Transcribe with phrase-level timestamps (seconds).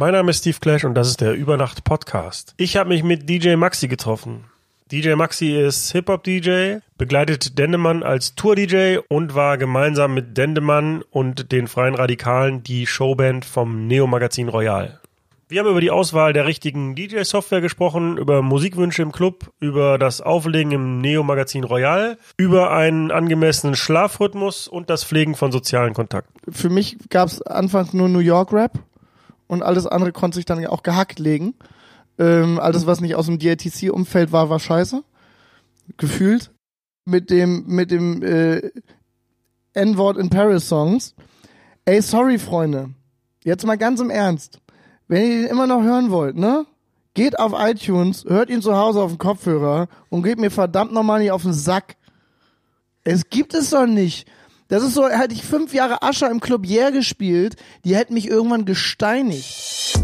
[0.00, 2.54] Mein Name ist Steve Clash und das ist der Übernacht Podcast.
[2.56, 4.44] Ich habe mich mit DJ Maxi getroffen.
[4.92, 11.66] DJ Maxi ist Hip-Hop-DJ, begleitet Dendemann als Tour-DJ und war gemeinsam mit Dendemann und den
[11.66, 15.00] Freien Radikalen die Showband vom Neo-Magazin Royal.
[15.48, 20.20] Wir haben über die Auswahl der richtigen DJ-Software gesprochen, über Musikwünsche im Club, über das
[20.20, 26.38] Auflegen im Neo-Magazin Royal, über einen angemessenen Schlafrhythmus und das Pflegen von sozialen Kontakten.
[26.52, 28.78] Für mich gab es anfangs nur New York Rap
[29.48, 31.54] und alles andere konnte sich dann auch gehackt legen.
[32.18, 35.02] Ähm, alles, was nicht aus dem DITC-Umfeld war, war scheiße.
[35.96, 36.52] Gefühlt.
[37.04, 38.70] Mit dem, mit dem äh,
[39.72, 41.14] N-Wort in Paris-Songs.
[41.84, 42.90] Ey, sorry, Freunde.
[43.44, 44.60] Jetzt mal ganz im Ernst.
[45.06, 46.66] Wenn ihr den immer noch hören wollt, ne?
[47.14, 51.20] Geht auf iTunes, hört ihn zu Hause auf dem Kopfhörer und geht mir verdammt nochmal
[51.20, 51.96] nicht auf den Sack.
[53.04, 54.28] Es gibt es doch nicht.
[54.70, 58.28] Das ist so, hätte ich fünf Jahre Ascher im Club Yeah gespielt, die hätten mich
[58.28, 59.98] irgendwann gesteinigt.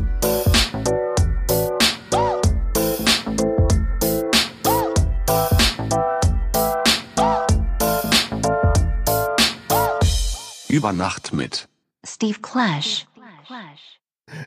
[10.71, 11.69] Über Nacht mit
[12.03, 13.05] Steve Clash.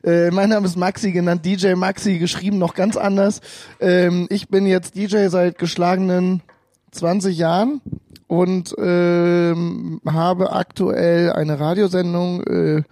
[0.02, 3.40] Äh, mein Name ist Maxi, genannt DJ Maxi, geschrieben noch ganz anders.
[3.78, 6.42] Ähm, ich bin jetzt DJ seit geschlagenen
[6.90, 7.80] 20 Jahren
[8.28, 12.82] und ähm, habe aktuell eine Radiosendung äh,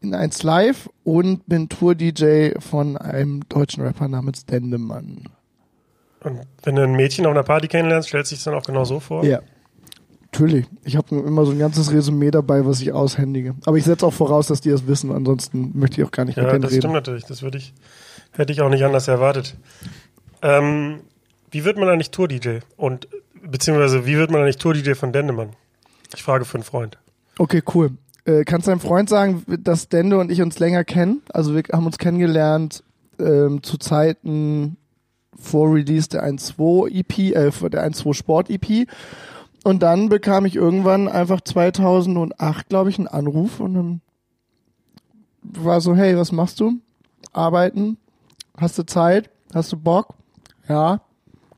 [0.00, 5.24] in 1 Live und bin Tour-DJ von einem deutschen Rapper namens Dendemann.
[6.22, 8.84] Und wenn du ein Mädchen auf einer Party kennenlernst, stellst du dich dann auch genau
[8.84, 9.24] so vor?
[9.24, 9.40] Ja.
[10.32, 10.66] Natürlich.
[10.84, 13.54] Ich habe immer so ein ganzes Resümee dabei, was ich aushändige.
[13.64, 16.36] Aber ich setze auch voraus, dass die das wissen, ansonsten möchte ich auch gar nicht
[16.36, 16.82] Ja, mit denen das reden.
[16.82, 17.24] stimmt natürlich.
[17.24, 17.72] Das würde ich,
[18.32, 19.56] hätte ich auch nicht anders erwartet.
[20.42, 21.00] Ähm,
[21.50, 22.58] wie wird man eigentlich Tour-DJ?
[22.76, 23.08] Und
[23.48, 25.50] beziehungsweise wie wird man eigentlich Tour-DJ von Dendemann?
[26.14, 26.98] Ich frage für einen Freund.
[27.38, 27.92] Okay, cool.
[28.24, 31.22] Äh, kannst deinem Freund sagen, dass Dende und ich uns länger kennen?
[31.32, 32.82] Also wir haben uns kennengelernt
[33.18, 34.76] ähm, zu Zeiten
[35.38, 38.88] vor Release der 1.2 EP, äh, der 1.2 Sport EP.
[39.64, 44.00] Und dann bekam ich irgendwann einfach 2008, glaube ich, einen Anruf und dann
[45.42, 46.74] war so, hey, was machst du?
[47.32, 47.98] Arbeiten?
[48.56, 49.30] Hast du Zeit?
[49.54, 50.14] Hast du Bock?
[50.68, 51.00] Ja.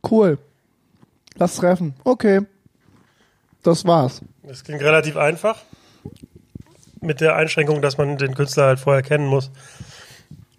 [0.08, 0.38] Cool.
[1.38, 1.94] Lass treffen.
[2.04, 2.42] Okay.
[3.62, 4.22] Das war's.
[4.42, 5.62] Das klingt relativ einfach.
[7.00, 9.50] Mit der Einschränkung, dass man den Künstler halt vorher kennen muss.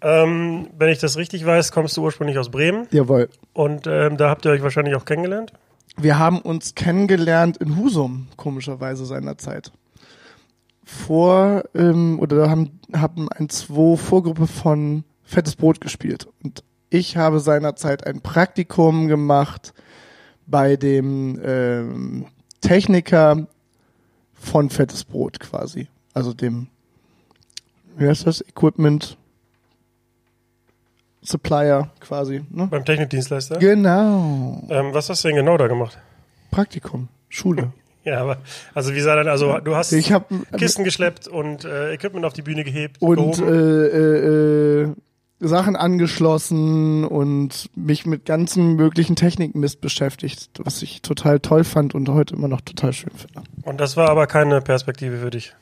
[0.02, 3.28] Ähm, wenn ich das richtig weiß, kommst du ursprünglich aus Bremen Jawohl.
[3.52, 5.52] und ähm, da habt ihr euch wahrscheinlich auch kennengelernt.
[5.98, 9.72] Wir haben uns kennengelernt in Husum, komischerweise seinerzeit.
[10.84, 16.26] Vor, ähm, oder haben, haben ein zwei Vorgruppe von Fettes Brot gespielt.
[16.42, 19.74] Und ich habe seinerzeit ein Praktikum gemacht
[20.50, 22.26] bei dem ähm,
[22.60, 23.46] Techniker
[24.34, 25.88] von Fettes Brot quasi.
[26.14, 26.66] Also dem,
[27.96, 28.40] wie heißt das?
[28.40, 29.16] Equipment
[31.22, 32.42] Supplier quasi.
[32.50, 32.66] Ne?
[32.66, 33.58] Beim Technikdienstleister.
[33.58, 34.62] Genau.
[34.70, 35.98] Ähm, was hast du denn genau da gemacht?
[36.50, 37.08] Praktikum.
[37.28, 37.72] Schule.
[38.02, 38.38] Ja, aber
[38.72, 40.24] also wie sah dann, also du hast Ich habe
[40.56, 44.94] Kisten geschleppt und äh, Equipment auf die Bühne gehebt, und äh, äh, äh,
[45.40, 52.08] Sachen angeschlossen und mich mit ganzen möglichen Technikmist beschäftigt, was ich total toll fand und
[52.10, 53.42] heute immer noch total schön finde.
[53.62, 55.54] Und das war aber keine Perspektive für dich.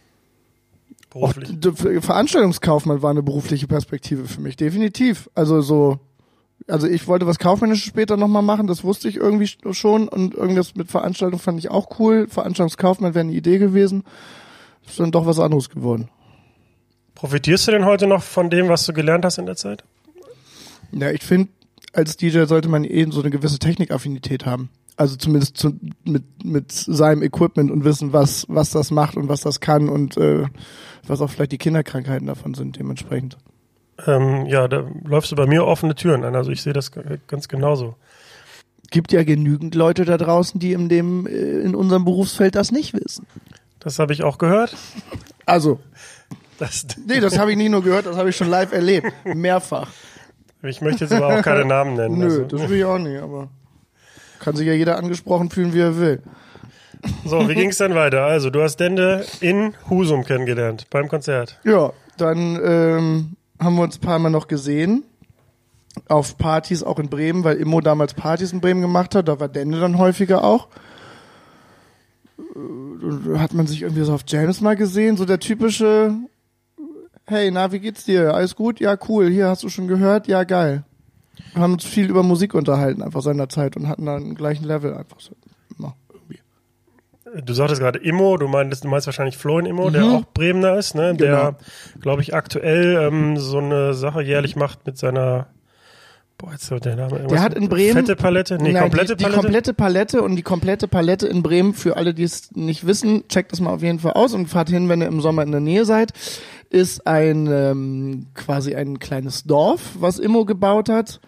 [1.10, 1.48] Beruflich.
[1.58, 5.30] d- Veranstaltungskaufmann war eine berufliche Perspektive für mich, definitiv.
[5.34, 5.98] Also so,
[6.66, 10.34] also ich wollte was Kaufmännisches später nochmal machen, das wusste ich irgendwie sch- schon und
[10.34, 12.26] irgendwas mit Veranstaltung fand ich auch cool.
[12.28, 14.04] Veranstaltungskaufmann wäre eine Idee gewesen.
[14.86, 16.08] Ist dann doch was anderes geworden.
[17.18, 19.82] Profitierst du denn heute noch von dem, was du gelernt hast in der Zeit?
[20.92, 21.48] Ja, ich finde,
[21.92, 24.70] als DJ sollte man eben so eine gewisse Technikaffinität haben.
[24.96, 25.72] Also zumindest zu,
[26.04, 30.16] mit, mit seinem Equipment und wissen, was, was das macht und was das kann und
[30.16, 30.44] äh,
[31.08, 33.36] was auch vielleicht die Kinderkrankheiten davon sind dementsprechend.
[34.06, 36.36] Ähm, ja, da läufst du bei mir offene Türen an.
[36.36, 36.92] Also ich sehe das
[37.26, 37.96] ganz genauso.
[38.92, 42.94] Gibt ja genügend Leute da draußen, die in dem, äh, in unserem Berufsfeld das nicht
[42.94, 43.26] wissen.
[43.80, 44.76] Das habe ich auch gehört.
[45.46, 45.80] Also,
[46.58, 49.12] Das, nee, das habe ich nicht nur gehört, das habe ich schon live erlebt.
[49.24, 49.88] Mehrfach.
[50.62, 52.18] ich möchte jetzt aber auch keine Namen nennen.
[52.18, 52.42] Nö, also.
[52.44, 53.48] das will ich auch nicht, aber
[54.40, 56.22] kann sich ja jeder angesprochen fühlen, wie er will.
[57.24, 58.24] So, wie ging es dann weiter?
[58.24, 61.58] Also, du hast Dende in Husum kennengelernt beim Konzert.
[61.64, 65.04] Ja, dann ähm, haben wir uns ein paar Mal noch gesehen.
[66.08, 69.28] Auf Partys auch in Bremen, weil Immo damals Partys in Bremen gemacht hat.
[69.28, 70.68] Da war Dende dann häufiger auch.
[72.38, 75.16] Äh, Hat man sich irgendwie so auf James mal gesehen.
[75.16, 76.14] So der typische,
[77.28, 78.34] hey, na, wie geht's dir?
[78.34, 78.80] Alles gut?
[78.80, 79.28] Ja, cool.
[79.28, 80.26] Hier, hast du schon gehört?
[80.26, 80.84] Ja, geil.
[81.54, 84.64] Wir haben uns viel über Musik unterhalten, einfach seiner Zeit und hatten dann einen gleichen
[84.64, 85.32] Level einfach so.
[85.78, 86.40] Immer irgendwie.
[87.44, 90.94] Du sagtest gerade Immo, du meinst, du meinst wahrscheinlich Florian Immo, der auch Bremener ist,
[90.94, 91.14] ne?
[91.14, 91.56] Der,
[92.00, 95.46] glaube ich, aktuell ähm, so eine Sache jährlich macht mit seiner
[96.38, 98.58] Boah, jetzt der Name Der hat in Bremen Fette Palette?
[98.62, 99.40] Nee, Nein, komplette die, die Palette.
[99.42, 103.50] komplette Palette und die komplette Palette in Bremen, für alle, die es nicht wissen, checkt
[103.50, 105.60] das mal auf jeden Fall aus und fahrt hin, wenn ihr im Sommer in der
[105.60, 106.12] Nähe seid,
[106.70, 111.20] ist ein ähm, quasi ein kleines Dorf, was Immo gebaut hat,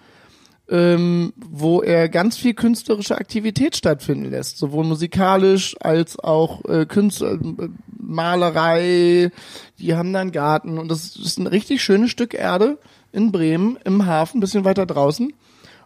[0.69, 7.33] ähm, wo er ganz viel künstlerische Aktivität stattfinden lässt, sowohl musikalisch als auch äh, Künstler,
[7.33, 9.31] äh, Malerei,
[9.79, 12.79] die haben da einen Garten und das ist ein richtig schönes Stück Erde
[13.13, 15.33] in Bremen im Hafen, bisschen weiter draußen.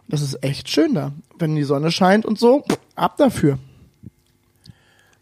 [0.07, 1.13] Das ist echt schön da.
[1.37, 2.63] Wenn die Sonne scheint und so,
[2.95, 3.57] ab dafür.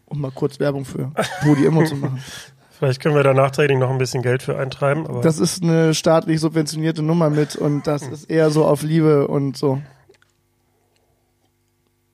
[0.04, 1.10] Um mal kurz Werbung für
[1.46, 2.22] Rudi immer zu machen.
[2.84, 5.06] Vielleicht können wir da nachträglich noch ein bisschen Geld für eintreiben.
[5.06, 9.26] Aber Das ist eine staatlich subventionierte Nummer mit und das ist eher so auf Liebe
[9.26, 9.80] und so.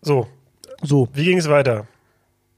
[0.01, 0.29] so,
[0.81, 1.09] So.
[1.13, 1.89] wie ging es weiter?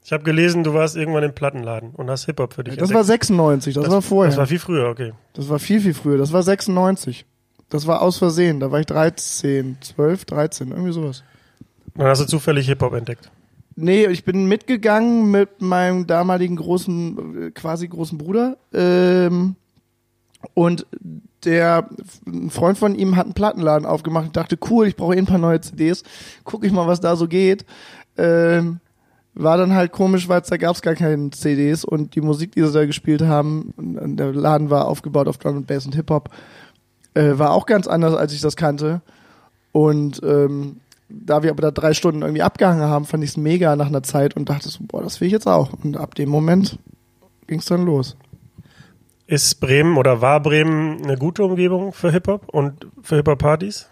[0.05, 3.03] Ich habe gelesen, du warst irgendwann im Plattenladen und hast Hip-Hop für dich Das war
[3.03, 4.29] 96, das, war vorher.
[4.29, 5.13] Das war viel früher, okay.
[5.33, 6.19] Das war viel, viel früher.
[6.19, 7.25] Das war 96.
[7.69, 8.59] Das war aus Versehen.
[8.59, 11.23] Da war ich 13, 12, 13, irgendwie sowas.
[11.95, 13.31] Dann hast du zufällig Hip-Hop entdeckt.
[13.75, 18.57] Nee, ich bin mitgegangen mit meinem damaligen großen, äh, quasi großen Bruder.
[18.73, 19.55] Ähm,
[20.53, 20.85] und
[21.45, 21.89] der,
[22.25, 25.25] ein Freund von ihm hat einen Plattenladen aufgemacht und dachte, cool, ich brauche eh ein
[25.25, 26.03] paar neue CDs.
[26.43, 27.65] Guck ich mal, was da so geht.
[28.17, 28.79] Ähm,
[29.33, 32.71] war dann halt komisch, weil da gab's gar keine CDs und die Musik, die sie
[32.71, 36.29] da gespielt haben, der Laden war aufgebaut auf Drum and Bass und Hip-Hop,
[37.15, 39.01] äh, war auch ganz anders, als ich das kannte.
[39.71, 40.81] Und ähm,
[41.13, 44.03] da wir aber da drei Stunden irgendwie abgehangen haben, fand ich es mega nach einer
[44.03, 45.71] Zeit und dachte so, boah, das will ich jetzt auch.
[45.83, 46.79] Und ab dem Moment
[47.47, 48.17] ging's dann los.
[49.27, 53.89] Ist Bremen oder war Bremen eine gute Umgebung für Hip-Hop und für Hip-Hop-Partys?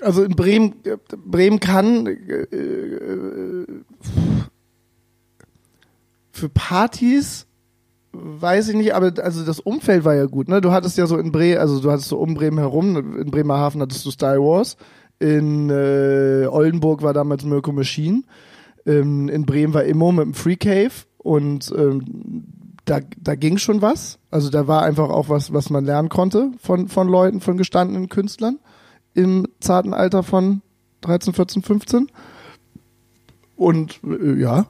[0.00, 0.74] Also in Bremen,
[1.24, 3.66] Bremen kann äh, äh,
[6.32, 7.46] für Partys
[8.12, 10.60] weiß ich nicht, aber also das Umfeld war ja gut, ne?
[10.60, 13.80] Du hattest ja so in Bremen, also du hattest so um Bremen herum, in Bremerhaven
[13.80, 14.76] hattest du Star Wars,
[15.18, 18.22] in äh, Oldenburg war damals Mirko Machine,
[18.86, 22.44] ähm, in Bremen war Immo mit dem Free Cave und ähm,
[22.84, 24.18] da, da ging schon was.
[24.30, 28.08] Also da war einfach auch was, was man lernen konnte von, von Leuten, von gestandenen
[28.08, 28.58] Künstlern
[29.14, 30.62] im zarten Alter von
[31.02, 32.06] 13, 14, 15.
[33.56, 34.66] Und äh, ja,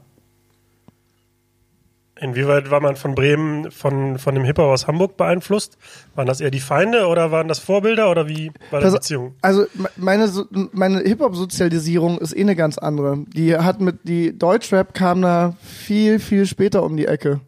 [2.21, 5.79] Inwieweit war man von Bremen, von, von dem Hip-Hop aus Hamburg beeinflusst?
[6.15, 9.35] Waren das eher die Feinde oder waren das Vorbilder oder wie war die Beziehung?
[9.41, 10.31] Also me- meine
[10.73, 13.25] meine Hip-Hop-Sozialisierung ist eh eine ganz andere.
[13.35, 17.41] Die hat mit die Deutschrap kam da viel viel später um die Ecke.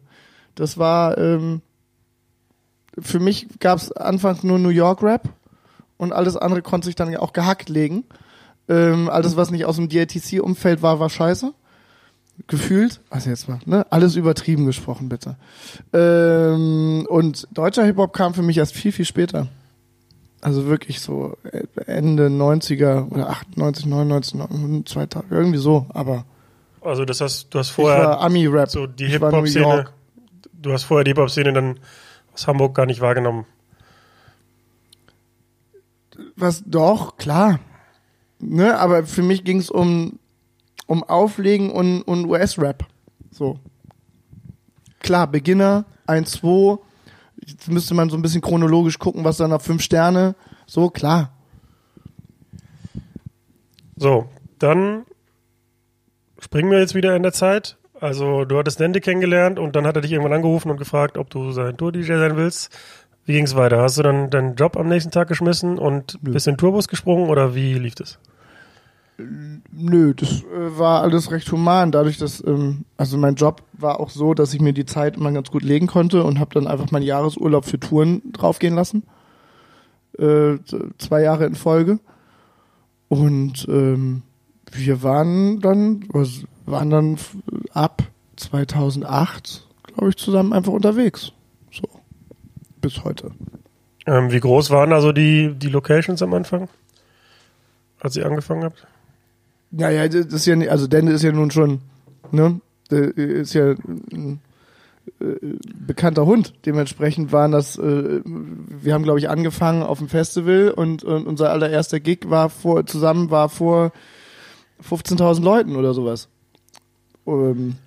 [0.55, 1.61] Das war ähm,
[2.99, 5.29] für mich gab's anfangs nur New York Rap
[5.97, 8.05] und alles andere konnte sich dann ja auch gehackt legen.
[8.69, 11.53] Ähm, alles was nicht aus dem DITC-Umfeld war, war scheiße.
[12.47, 13.85] Gefühlt, also jetzt mal, ne?
[13.91, 15.35] Alles übertrieben gesprochen, bitte.
[15.93, 19.47] Ähm, und deutscher Hip-Hop kam für mich erst viel, viel später.
[20.41, 25.85] Also wirklich so äh, Ende 90er oder 98, 99, 2000, irgendwie so.
[25.89, 26.25] Aber
[26.81, 28.69] Also das heißt, du hast vorher Ami-Rap.
[28.69, 29.85] so die Hip-Hop-Szene,
[30.53, 31.79] du hast vorher die Hip-Hop-Szene dann
[32.33, 33.45] aus Hamburg gar nicht wahrgenommen.
[36.35, 37.59] Was doch, klar.
[38.39, 40.19] Ne, aber für mich ging es um,
[40.87, 42.85] um Auflegen und, und US-Rap.
[43.31, 43.59] So.
[44.99, 46.77] Klar, Beginner, 1, 2.
[47.45, 50.35] Jetzt müsste man so ein bisschen chronologisch gucken, was dann auf 5 Sterne.
[50.65, 51.31] So, klar.
[53.95, 54.29] So,
[54.59, 55.05] dann
[56.39, 57.77] springen wir jetzt wieder in der Zeit.
[57.99, 61.29] Also du hattest Nende kennengelernt und dann hat er dich irgendwann angerufen und gefragt, ob
[61.29, 62.69] du sein Tour-DJ sein willst.
[63.25, 63.81] Wie ging's weiter?
[63.81, 66.33] Hast du dann deinen Job am nächsten Tag geschmissen und Nö.
[66.33, 68.19] bist in den Tourbus gesprungen oder wie lief das?
[69.17, 74.09] Nö, das äh, war alles recht human, dadurch, dass, ähm, also mein Job war auch
[74.09, 76.89] so, dass ich mir die Zeit immer ganz gut legen konnte und habe dann einfach
[76.91, 79.03] meinen Jahresurlaub für Touren draufgehen lassen.
[80.17, 80.57] Äh,
[80.97, 81.99] zwei Jahre in Folge.
[83.07, 84.23] Und ähm,
[84.71, 86.05] wir waren dann,
[86.65, 87.17] waren dann
[87.73, 88.03] ab
[88.37, 91.31] 2008, glaube ich, zusammen einfach unterwegs.
[91.71, 91.83] So.
[92.81, 93.31] Bis heute.
[94.07, 96.67] Ähm, wie groß waren also die, die Locations am Anfang,
[97.99, 98.87] als ihr angefangen habt?
[99.75, 101.79] Ja, ja, das ist ja nicht, also Dende ist ja nun schon,
[102.31, 102.61] ne,
[102.91, 103.71] der ist ja
[104.11, 104.39] ein
[105.19, 105.35] äh,
[105.87, 106.53] bekannter Hund.
[106.65, 111.49] Dementsprechend waren das, äh, wir haben glaube ich angefangen auf dem Festival und, und unser
[111.49, 113.91] allererster Gig war vor, zusammen war vor
[114.87, 116.27] 15.000 Leuten oder sowas.
[117.25, 117.77] Ähm,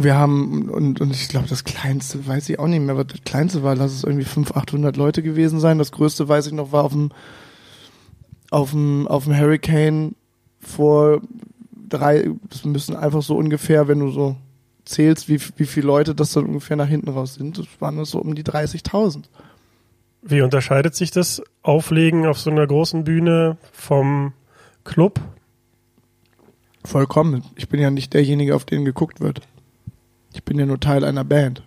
[0.00, 3.24] wir haben, und, und ich glaube, das kleinste, weiß ich auch nicht mehr, was das
[3.24, 5.78] kleinste war, lass es irgendwie 500, 800 Leute gewesen sein.
[5.78, 7.10] Das größte, weiß ich noch, war auf dem
[8.50, 10.14] auf dem, auf dem Hurricane
[10.60, 11.20] vor
[11.88, 14.36] drei, das müssen einfach so ungefähr, wenn du so
[14.84, 18.10] zählst, wie, wie viele Leute das dann ungefähr nach hinten raus sind, das waren das
[18.10, 19.24] so um die 30.000.
[20.22, 24.32] Wie unterscheidet sich das Auflegen auf so einer großen Bühne vom
[24.84, 25.20] Club?
[26.84, 27.44] Vollkommen.
[27.56, 29.42] Ich bin ja nicht derjenige, auf den geguckt wird.
[30.32, 31.62] Ich bin ja nur Teil einer Band.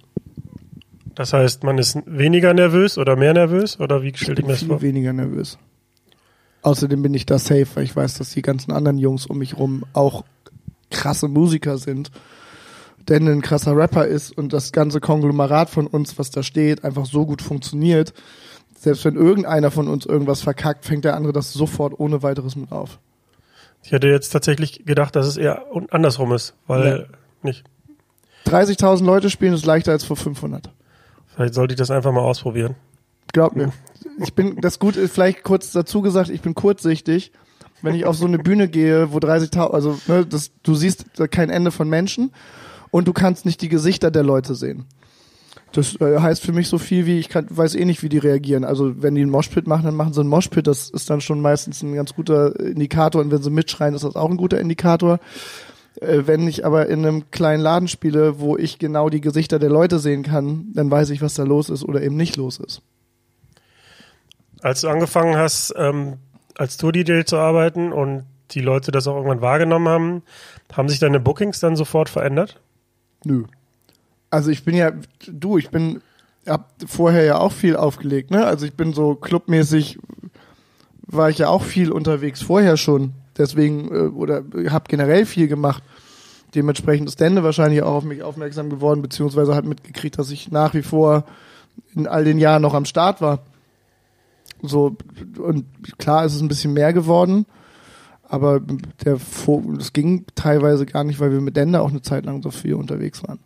[1.15, 3.79] Das heißt, man ist weniger nervös oder mehr nervös?
[3.79, 4.81] Oder wie stelle ich mir das vor?
[4.81, 5.57] weniger nervös.
[6.63, 9.57] Außerdem bin ich da safe, weil ich weiß, dass die ganzen anderen Jungs um mich
[9.57, 10.23] rum auch
[10.89, 12.11] krasse Musiker sind.
[13.09, 17.05] Denn ein krasser Rapper ist und das ganze Konglomerat von uns, was da steht, einfach
[17.05, 18.13] so gut funktioniert.
[18.77, 22.71] Selbst wenn irgendeiner von uns irgendwas verkackt, fängt der andere das sofort ohne weiteres mit
[22.71, 22.99] auf.
[23.83, 27.07] Ich hätte jetzt tatsächlich gedacht, dass es eher andersrum ist, weil
[27.41, 27.63] nicht.
[28.45, 30.71] 30.000 Leute spielen ist leichter als vor 500.
[31.27, 32.75] Vielleicht sollte ich das einfach mal ausprobieren.
[33.33, 33.71] Glaub mir.
[34.17, 37.31] Ich bin, das Gute ist vielleicht kurz dazu gesagt, ich bin kurzsichtig.
[37.81, 41.49] Wenn ich auf so eine Bühne gehe, wo 30.000, also ne, das, du siehst kein
[41.49, 42.31] Ende von Menschen
[42.91, 44.85] und du kannst nicht die Gesichter der Leute sehen.
[45.71, 48.17] Das äh, heißt für mich so viel wie, ich kann, weiß eh nicht, wie die
[48.17, 48.65] reagieren.
[48.65, 50.67] Also wenn die einen Moshpit machen, dann machen sie einen Moshpit.
[50.67, 53.21] Das ist dann schon meistens ein ganz guter Indikator.
[53.21, 55.19] Und wenn sie mitschreien, ist das auch ein guter Indikator.
[55.99, 59.69] Äh, wenn ich aber in einem kleinen Laden spiele, wo ich genau die Gesichter der
[59.69, 62.81] Leute sehen kann, dann weiß ich, was da los ist oder eben nicht los ist.
[64.61, 66.17] Als du angefangen hast, ähm,
[66.57, 70.23] als Tour-DJ zu arbeiten und die Leute das auch irgendwann wahrgenommen haben,
[70.73, 72.59] haben sich deine Bookings dann sofort verändert?
[73.23, 73.45] Nö.
[74.29, 74.91] Also ich bin ja,
[75.27, 76.01] du, ich bin,
[76.47, 78.45] hab vorher ja auch viel aufgelegt, ne?
[78.45, 79.99] Also ich bin so clubmäßig,
[81.07, 83.13] war ich ja auch viel unterwegs vorher schon.
[83.37, 85.83] Deswegen, äh, oder habe generell viel gemacht.
[86.55, 90.73] Dementsprechend ist Dende wahrscheinlich auch auf mich aufmerksam geworden, beziehungsweise hat mitgekriegt, dass ich nach
[90.73, 91.25] wie vor
[91.95, 93.39] in all den Jahren noch am Start war.
[94.61, 94.95] So,
[95.39, 95.65] und
[95.97, 97.45] klar ist es ein bisschen mehr geworden,
[98.27, 98.61] aber
[99.03, 99.17] der
[99.77, 102.75] das ging teilweise gar nicht, weil wir mit Dende auch eine Zeit lang so viel
[102.75, 103.39] unterwegs waren.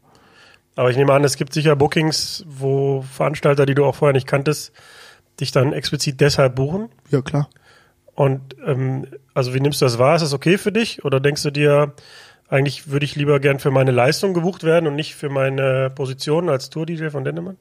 [0.75, 4.27] Aber ich nehme an, es gibt sicher Bookings, wo Veranstalter, die du auch vorher nicht
[4.27, 4.73] kanntest,
[5.39, 6.89] dich dann explizit deshalb buchen.
[7.09, 7.49] Ja, klar.
[8.13, 10.15] Und ähm, also wie nimmst du das wahr?
[10.15, 11.03] Ist das okay für dich?
[11.05, 11.93] Oder denkst du dir,
[12.47, 16.49] eigentlich würde ich lieber gern für meine Leistung gebucht werden und nicht für meine Position
[16.49, 17.57] als Tour-DJ von Dendemann?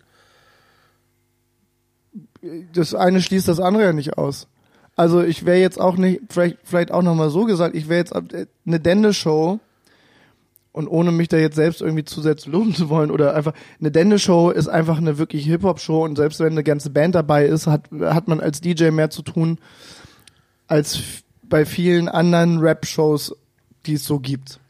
[2.72, 4.48] Das eine schließt das andere ja nicht aus.
[4.96, 8.14] Also ich wäre jetzt auch nicht, vielleicht, vielleicht auch nochmal so gesagt, ich wäre jetzt
[8.14, 9.58] äh, eine Dende-Show
[10.72, 14.50] und ohne mich da jetzt selbst irgendwie zusätzlich loben zu wollen oder einfach, eine Dende-Show
[14.50, 18.28] ist einfach eine wirklich Hip-Hop-Show und selbst wenn eine ganze Band dabei ist, hat, hat
[18.28, 19.58] man als DJ mehr zu tun
[20.66, 20.98] als
[21.42, 23.36] bei vielen anderen Rap-Shows,
[23.86, 24.60] die es so gibt.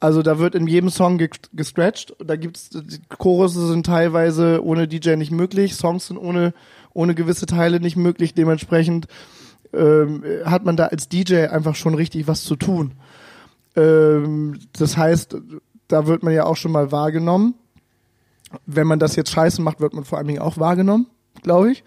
[0.00, 2.14] Also da wird in jedem Song ge gestretched.
[2.24, 2.70] Da gibt's
[3.08, 6.52] Chorusse sind teilweise ohne DJ nicht möglich, Songs sind ohne
[6.96, 8.34] ohne gewisse Teile nicht möglich.
[8.34, 9.06] Dementsprechend
[9.72, 12.92] ähm, hat man da als DJ einfach schon richtig was zu tun.
[13.76, 15.36] Ähm, das heißt,
[15.88, 17.54] da wird man ja auch schon mal wahrgenommen.
[18.64, 21.06] Wenn man das jetzt scheiße macht, wird man vor allen Dingen auch wahrgenommen,
[21.42, 21.84] glaube ich.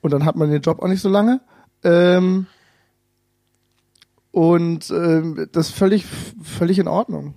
[0.00, 1.40] Und dann hat man den Job auch nicht so lange.
[1.82, 2.46] Ähm,
[4.30, 6.06] und ähm, das ist völlig,
[6.42, 7.34] völlig in Ordnung.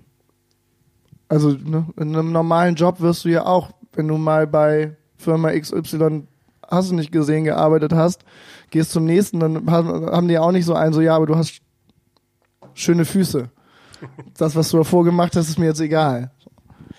[1.27, 5.51] Also ne, in einem normalen Job wirst du ja auch, wenn du mal bei Firma
[5.57, 6.27] XY
[6.71, 8.23] hast du nicht gesehen gearbeitet hast,
[8.69, 11.61] gehst zum nächsten, dann haben die auch nicht so einen, so ja, aber du hast
[12.73, 13.49] schöne Füße.
[14.37, 16.31] Das, was du davor gemacht hast, ist mir jetzt egal.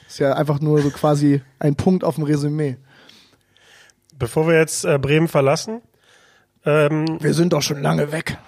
[0.07, 2.77] Ist ja einfach nur so quasi ein Punkt auf dem Resümee.
[4.19, 5.81] Bevor wir jetzt äh, Bremen verlassen,
[6.65, 8.39] ähm, Wir sind doch schon lange weg.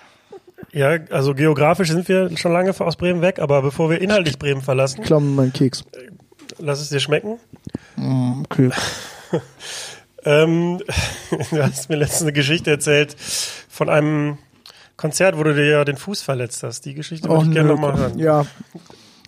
[0.73, 4.61] ja, also geografisch sind wir schon lange aus Bremen weg, aber bevor wir inhaltlich Bremen
[4.62, 5.85] verlassen, Klau mir meinen Keks.
[6.59, 7.38] lass es dir schmecken.
[7.97, 8.71] Mm, okay.
[10.25, 10.81] Ähm,
[11.50, 13.16] du hast mir letztens eine Geschichte erzählt
[13.69, 14.38] von einem
[14.97, 16.85] Konzert, wo du dir ja den Fuß verletzt hast.
[16.85, 18.19] Die Geschichte würde ich gerne nochmal hören.
[18.19, 18.47] Ja.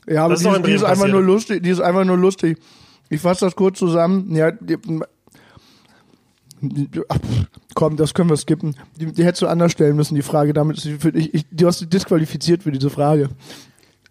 [0.09, 1.62] Ja, aber Das die, ist, die ist einfach nur lustig.
[1.62, 2.59] Die ist einfach nur lustig.
[3.09, 4.35] Ich fasse das kurz zusammen.
[4.35, 4.79] Ja, die,
[7.09, 7.19] ach,
[7.75, 8.76] komm, das können wir skippen.
[8.97, 10.53] Die, die hättest du anders stellen müssen, die Frage.
[10.53, 13.31] Damit ich, ich, du hast dich disqualifiziert für diese Frage.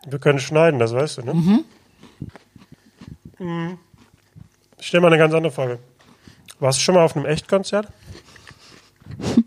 [0.08, 1.34] Wir können schneiden, das weißt du, ne?
[1.34, 1.64] Mhm.
[4.78, 5.80] Ich stell mal eine ganz andere Frage.
[6.66, 7.90] Warst du schon mal auf einem Echtkonzert?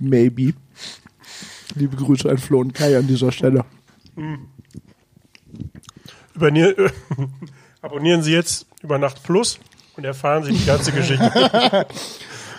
[0.00, 0.54] Maybe.
[1.76, 3.64] Liebe Grüße an Flo und Kai an dieser Stelle.
[6.34, 6.74] Übernier
[7.82, 9.60] Abonnieren Sie jetzt über Nacht Plus
[9.96, 11.30] und erfahren Sie die ganze Geschichte.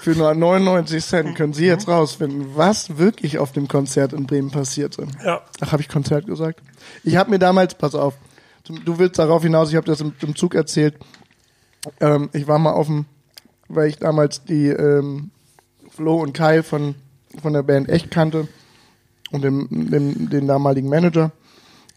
[0.02, 4.50] Für nur 99 Cent können Sie jetzt rausfinden, was wirklich auf dem Konzert in Bremen
[4.50, 5.08] passierte.
[5.26, 5.42] ja.
[5.60, 6.62] Ach, habe ich Konzert gesagt?
[7.04, 8.14] Ich habe mir damals, pass auf,
[8.64, 10.96] du- du willst darauf hinaus, ich habe das im, im Zug erzählt.
[12.00, 13.06] Ähm, ich war mal auf dem,
[13.76, 15.32] weil ich damals die ähm,
[15.90, 16.96] Flo und Kai von
[17.40, 18.48] von der Band echt kannte
[19.32, 21.32] und dem, dem, den damaligen Manager,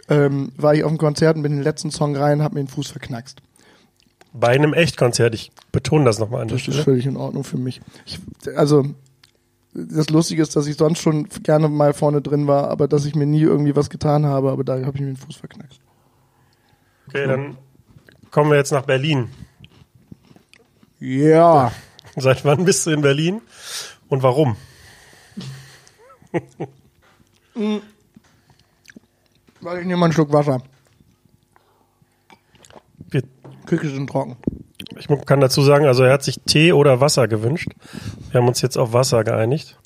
[0.09, 2.63] ähm, war ich auf dem Konzert und bin in den letzten Song rein, hab mir
[2.63, 3.41] den Fuß verknackst.
[4.33, 7.81] Bei einem Echtkonzert, ich betone das nochmal an Das ist völlig in Ordnung für mich.
[8.05, 8.19] Ich,
[8.57, 8.85] also,
[9.73, 13.15] das Lustige ist, dass ich sonst schon gerne mal vorne drin war, aber dass ich
[13.15, 15.81] mir nie irgendwie was getan habe, aber da habe ich mir den Fuß verknackst.
[17.09, 17.57] Okay, dann
[18.31, 19.29] kommen wir jetzt nach Berlin.
[21.05, 21.71] Ja.
[22.17, 23.43] Seit wann bist du in Berlin
[24.09, 24.57] und warum?
[29.61, 30.63] Weil ich nehme mal einen Schluck Wasser.
[33.11, 33.23] Wir,
[33.67, 34.37] Küche sind trocken.
[34.99, 37.69] ich kann dazu sagen, also er hat sich Tee oder Wasser gewünscht.
[38.31, 39.79] Wir haben uns jetzt auf Wasser geeinigt.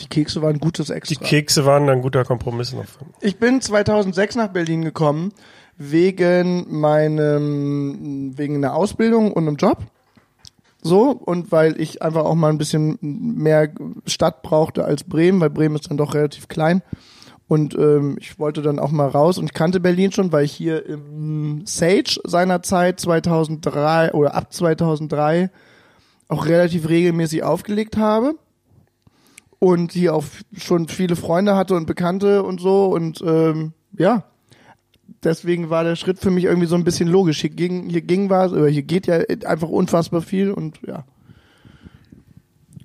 [0.00, 1.22] Die Kekse waren gutes Die Extra.
[1.26, 2.86] Kekse waren ein guter Kompromiss noch.
[3.20, 5.34] Ich bin 2006 nach Berlin gekommen
[5.76, 9.84] wegen meinem wegen einer Ausbildung und einem Job.
[10.82, 13.70] So und weil ich einfach auch mal ein bisschen mehr
[14.06, 16.82] Stadt brauchte als Bremen, weil Bremen ist dann doch relativ klein.
[17.48, 20.52] Und ähm, ich wollte dann auch mal raus und ich kannte Berlin schon, weil ich
[20.52, 25.50] hier im Sage seinerzeit 2003 oder ab 2003
[26.28, 28.34] auch relativ regelmäßig aufgelegt habe
[29.58, 30.24] und hier auch
[30.56, 34.24] schon viele Freunde hatte und Bekannte und so und ähm, ja,
[35.22, 37.40] deswegen war der Schritt für mich irgendwie so ein bisschen logisch.
[37.40, 41.04] Hier ging, hier ging was, oder hier geht ja einfach unfassbar viel und ja.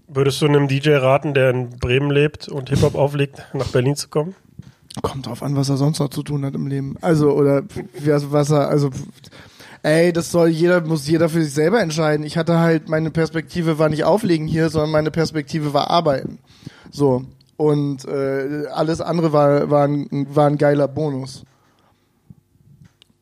[0.08, 4.10] Würdest du einem DJ raten, der in Bremen lebt und Hip-Hop auflegt, nach Berlin zu
[4.10, 4.36] kommen?
[5.02, 6.98] Kommt drauf an, was er sonst noch zu tun hat im Leben.
[7.02, 7.64] Also, oder
[7.96, 8.92] was, er, also
[9.82, 12.26] ey, das soll jeder, muss jeder für sich selber entscheiden.
[12.26, 16.38] Ich hatte halt, meine Perspektive war nicht auflegen hier, sondern meine Perspektive war arbeiten.
[16.92, 17.26] So.
[17.58, 21.44] Und äh, alles andere war, war, ein, war ein geiler Bonus.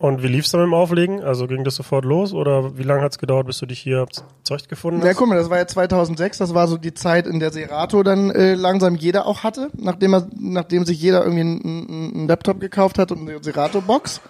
[0.01, 1.21] Und wie lief's dann mit dem Auflegen?
[1.23, 4.07] Also ging das sofort los oder wie lange hat's gedauert, bis du dich hier
[4.41, 5.17] zurechtgefunden Ja, hast?
[5.17, 8.31] guck mal, das war ja 2006, das war so die Zeit, in der Serato dann
[8.31, 12.97] äh, langsam jeder auch hatte, nachdem er, nachdem sich jeder irgendwie einen, einen Laptop gekauft
[12.97, 14.21] hat und eine Serato-Box.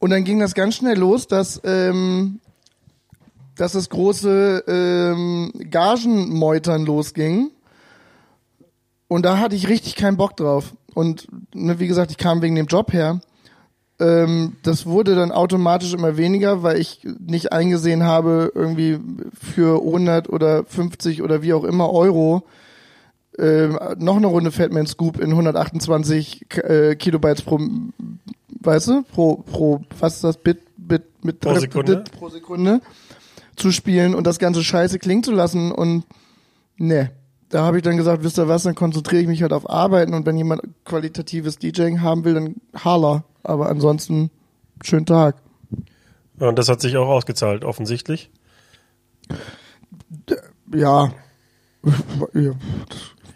[0.00, 2.40] Und dann ging das ganz schnell los, dass, ähm,
[3.54, 7.52] dass das große ähm, Gagenmeutern losging.
[9.06, 10.74] Und da hatte ich richtig keinen Bock drauf.
[10.94, 13.20] Und ne, wie gesagt, ich kam wegen dem Job her.
[14.00, 18.98] Ähm, das wurde dann automatisch immer weniger, weil ich nicht eingesehen habe, irgendwie
[19.40, 22.42] für 100 oder 50 oder wie auch immer Euro
[23.38, 27.60] ähm, noch eine Runde Fatman Scoop in 128 K- äh, Kilobytes pro,
[28.60, 31.96] weißt du, pro, pro, was ist das, Bit, Bit, mit Pro Sekunde?
[31.96, 32.80] Bit pro Sekunde
[33.56, 36.04] zu spielen und das ganze Scheiße klingen zu lassen und
[36.76, 37.10] ne.
[37.50, 40.14] Da habe ich dann gesagt, wisst ihr was, dann konzentriere ich mich halt auf Arbeiten
[40.14, 42.54] und wenn jemand qualitatives DJing haben will, dann
[42.84, 43.22] holla.
[43.44, 44.30] Aber ansonsten,
[44.82, 45.36] schönen Tag.
[46.38, 48.30] Und das hat sich auch ausgezahlt, offensichtlich.
[50.72, 51.12] Ja,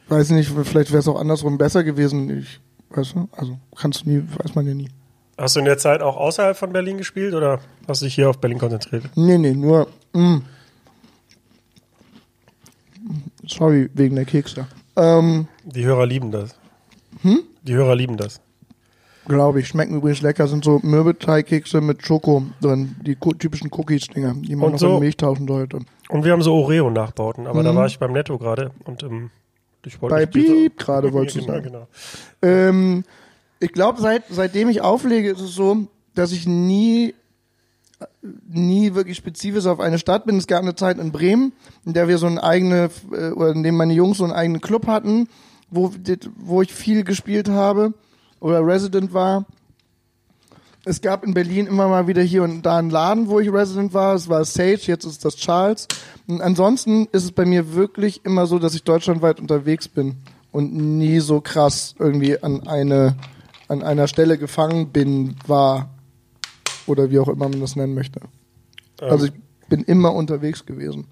[0.08, 2.38] weiß nicht, vielleicht wäre es auch andersrum besser gewesen.
[2.38, 4.88] Ich, weißt du, also kannst du nie, weiß man ja nie.
[5.36, 8.28] Hast du in der Zeit auch außerhalb von Berlin gespielt oder hast du dich hier
[8.28, 9.04] auf Berlin konzentriert?
[9.14, 10.38] Nee, nee, nur, mm.
[13.46, 14.66] sorry, wegen der Kekse.
[14.96, 16.56] Ähm, Die Hörer lieben das.
[17.22, 17.42] Hm?
[17.62, 18.40] Die Hörer lieben das.
[19.28, 24.56] Glaube ich, schmecken übrigens lecker, sind so Mürbeteigkekse mit Schoko drin, die typischen Cookies-Dinger, die
[24.56, 25.80] man Und noch so- in Milch tauschen sollte.
[26.08, 27.76] Und wir haben so Oreo-Nachbauten, aber da Mhm.
[27.76, 29.30] war ich beim Netto gerade und ähm,
[29.84, 31.64] ich wollte Bei Piep gerade, wolltest du sagen.
[31.64, 31.86] Genau.
[32.42, 33.04] Ähm,
[33.60, 35.76] ich glaube, seit, seitdem ich auflege, ist es so,
[36.14, 37.14] dass ich nie,
[38.48, 40.36] nie wirklich spezifisch auf eine Stadt bin.
[40.36, 41.52] Es gab eine Zeit in Bremen,
[41.84, 44.60] in der wir so eine eigene, äh, oder in dem meine Jungs so einen eigenen
[44.60, 45.28] Club hatten,
[45.70, 45.92] wo,
[46.36, 47.92] wo ich viel gespielt habe
[48.40, 49.46] oder Resident war.
[50.84, 53.92] Es gab in Berlin immer mal wieder hier und da einen Laden, wo ich Resident
[53.92, 54.14] war.
[54.14, 55.86] Es war Sage, jetzt ist das Charles.
[56.26, 60.16] Und ansonsten ist es bei mir wirklich immer so, dass ich deutschlandweit unterwegs bin
[60.50, 63.16] und nie so krass irgendwie an eine
[63.68, 65.90] an einer Stelle gefangen bin, war
[66.86, 68.20] oder wie auch immer man das nennen möchte.
[69.00, 69.32] Ähm, Also ich
[69.68, 71.06] bin immer unterwegs gewesen.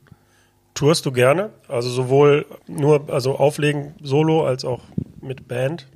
[0.73, 1.51] tourst du gerne?
[1.69, 4.81] Also sowohl nur also auflegen solo als auch
[5.21, 5.87] mit Band.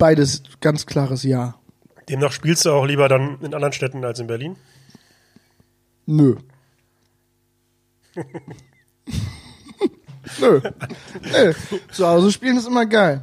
[0.00, 1.54] Beides ganz klares Ja.
[2.08, 4.56] Demnach spielst du auch lieber dann in anderen Städten als in Berlin?
[6.06, 6.36] Nö.
[10.40, 10.60] Nö.
[11.32, 11.52] Nö.
[11.92, 13.22] Zu Hause spielen ist immer geil.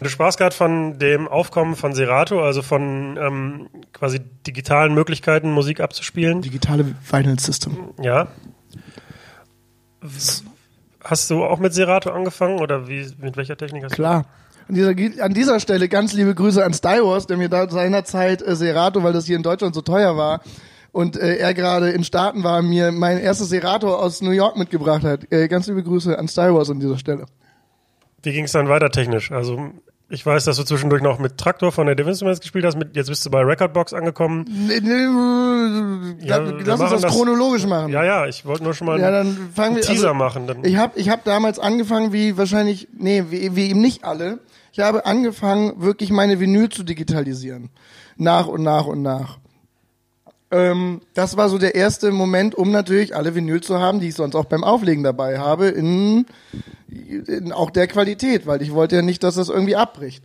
[0.00, 5.80] Du sprachst gerade von dem Aufkommen von Serato, also von ähm, quasi digitalen Möglichkeiten, Musik
[5.80, 6.40] abzuspielen.
[6.40, 7.94] Digitale Vinyl System.
[8.00, 8.28] Ja.
[11.02, 14.26] Hast du auch mit Serato angefangen oder wie, mit welcher Technik hast Klar.
[14.68, 18.42] An dieser, an dieser Stelle ganz liebe Grüße an Star Wars, der mir da seinerzeit
[18.42, 20.42] äh, Serato, weil das hier in Deutschland so teuer war
[20.92, 25.04] und äh, er gerade in Staaten war, mir mein erstes Serato aus New York mitgebracht
[25.04, 25.32] hat.
[25.32, 27.26] Äh, ganz liebe Grüße an Star Wars an dieser Stelle.
[28.22, 29.30] Wie ging es dann weiter technisch?
[29.32, 29.70] Also
[30.10, 32.76] ich weiß, dass du zwischendurch noch mit Traktor von der Instruments gespielt hast.
[32.78, 34.46] Mit, jetzt bist du bei Recordbox angekommen.
[34.48, 37.92] Nee, nee, Ja, lass uns das das- chronologisch machen.
[37.92, 40.46] Ja, ja, ich wollte nur schon mal Ja, einen fangen wir Teaser also, machen.
[40.46, 40.64] Dann.
[40.64, 44.38] Ich habe ich hab damals angefangen, wie wahrscheinlich, nee, wie, wie eben nicht alle.
[44.72, 47.70] Ich habe angefangen, wirklich meine Vinyl zu digitalisieren.
[48.16, 49.38] Nach und nach und nach.
[50.50, 54.14] Ähm, das war so der erste Moment, um natürlich alle Vinyl zu haben, die ich
[54.14, 56.24] sonst auch beim Auflegen dabei habe, in,
[56.88, 60.24] in auch der Qualität, weil ich wollte ja nicht, dass das irgendwie abbricht.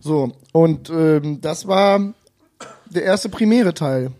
[0.00, 2.14] So, und ähm, das war
[2.86, 4.12] der erste primäre Teil.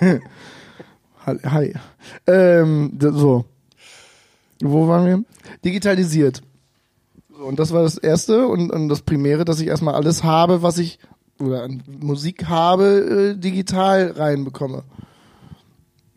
[1.26, 1.74] Hi.
[2.26, 3.44] Ähm, so.
[4.62, 5.24] Wo waren wir?
[5.64, 6.42] Digitalisiert.
[7.42, 10.78] Und das war das erste und, und das Primäre, dass ich erstmal alles habe, was
[10.78, 10.98] ich
[11.38, 14.84] oder an Musik habe, äh, digital reinbekomme.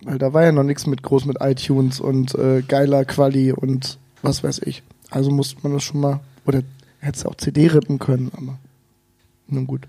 [0.03, 3.99] Weil da war ja noch nichts mit groß mit iTunes und äh, geiler Quali und
[4.21, 4.81] was weiß ich.
[5.09, 6.61] Also musste man das schon mal, oder
[6.99, 8.57] hätte es auch CD rippen können, aber
[9.47, 9.81] nun gut.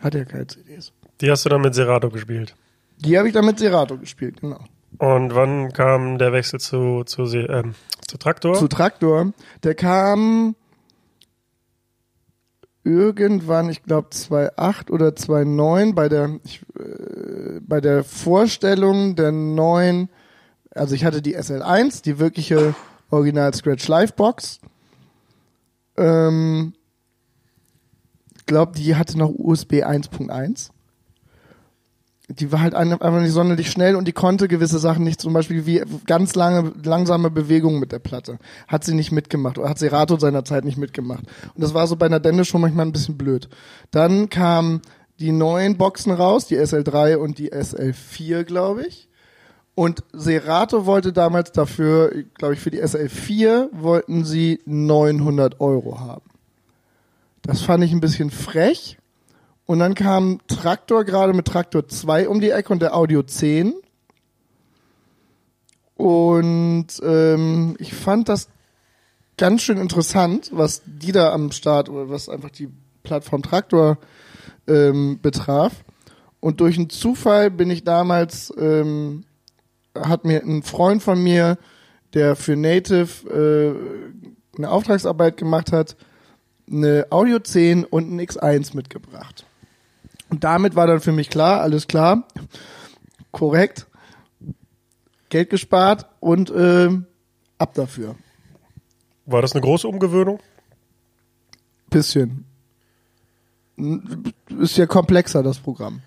[0.00, 0.92] Hat ja keine CDs.
[1.20, 2.54] Die hast du dann mit Serato gespielt.
[2.98, 4.60] Die habe ich dann mit Serato gespielt, genau.
[4.98, 7.74] Und wann kam der Wechsel zu, zu, ähm,
[8.06, 8.54] zu Traktor?
[8.54, 9.32] zu Traktor.
[9.62, 10.54] Der kam
[12.84, 20.08] irgendwann, ich glaube 2008 oder 2009 bei der ich, äh, bei der Vorstellung der neuen,
[20.70, 22.74] also ich hatte die SL1, die wirkliche
[23.10, 24.60] Original Scratch Live Box.
[25.96, 26.74] Ähm,
[28.46, 30.70] glaube, die hatte noch USB 1.1
[32.28, 35.32] die war halt ein- einfach nicht sonderlich schnell und die konnte gewisse Sachen nicht, zum
[35.32, 38.38] Beispiel wie ganz lange, langsame Bewegungen mit der Platte.
[38.66, 41.24] Hat sie nicht mitgemacht oder hat Serato seinerzeit nicht mitgemacht.
[41.54, 43.48] Und das war so bei einer Dende schon manchmal ein bisschen blöd.
[43.92, 44.82] Dann kamen
[45.20, 49.08] die neuen Boxen raus, die SL3 und die SL4, glaube ich.
[49.74, 56.24] Und Serato wollte damals dafür, glaube ich, für die SL4 wollten sie 900 Euro haben.
[57.42, 58.98] Das fand ich ein bisschen frech.
[59.66, 63.74] Und dann kam Traktor gerade mit Traktor 2 um die Ecke und der Audio 10.
[65.96, 68.48] Und ähm, ich fand das
[69.36, 72.68] ganz schön interessant, was die da am Start oder was einfach die
[73.02, 73.98] Plattform Traktor
[74.68, 75.84] ähm, betraf.
[76.38, 79.24] Und durch einen Zufall bin ich damals, ähm,
[79.98, 81.58] hat mir ein Freund von mir,
[82.14, 85.96] der für Native äh, eine Auftragsarbeit gemacht hat,
[86.70, 89.44] eine Audio 10 und ein X1 mitgebracht.
[90.36, 92.28] Und damit war dann für mich klar, alles klar,
[93.30, 93.86] korrekt,
[95.30, 97.06] Geld gespart und ähm,
[97.56, 98.16] ab dafür.
[99.24, 100.38] War das eine große Umgewöhnung?
[101.88, 102.44] Bisschen.
[104.58, 106.02] Ist ja komplexer, das Programm.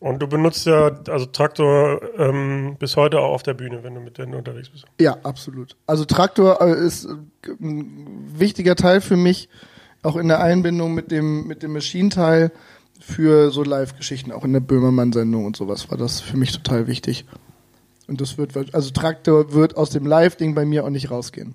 [0.00, 4.02] Und du benutzt ja, also Traktor ähm, bis heute auch auf der Bühne, wenn du
[4.02, 4.84] mit denen unterwegs bist.
[5.00, 5.78] Ja, absolut.
[5.86, 7.14] Also Traktor äh, ist äh,
[7.58, 9.48] ein wichtiger Teil für mich,
[10.02, 12.52] auch in der Einbindung mit dem, mit dem Maschinenteil
[13.06, 17.26] für so Live-Geschichten, auch in der Böhmermann-Sendung und sowas war das für mich total wichtig.
[18.06, 21.54] Und das wird, also Traktor wird aus dem Live-Ding bei mir auch nicht rausgehen.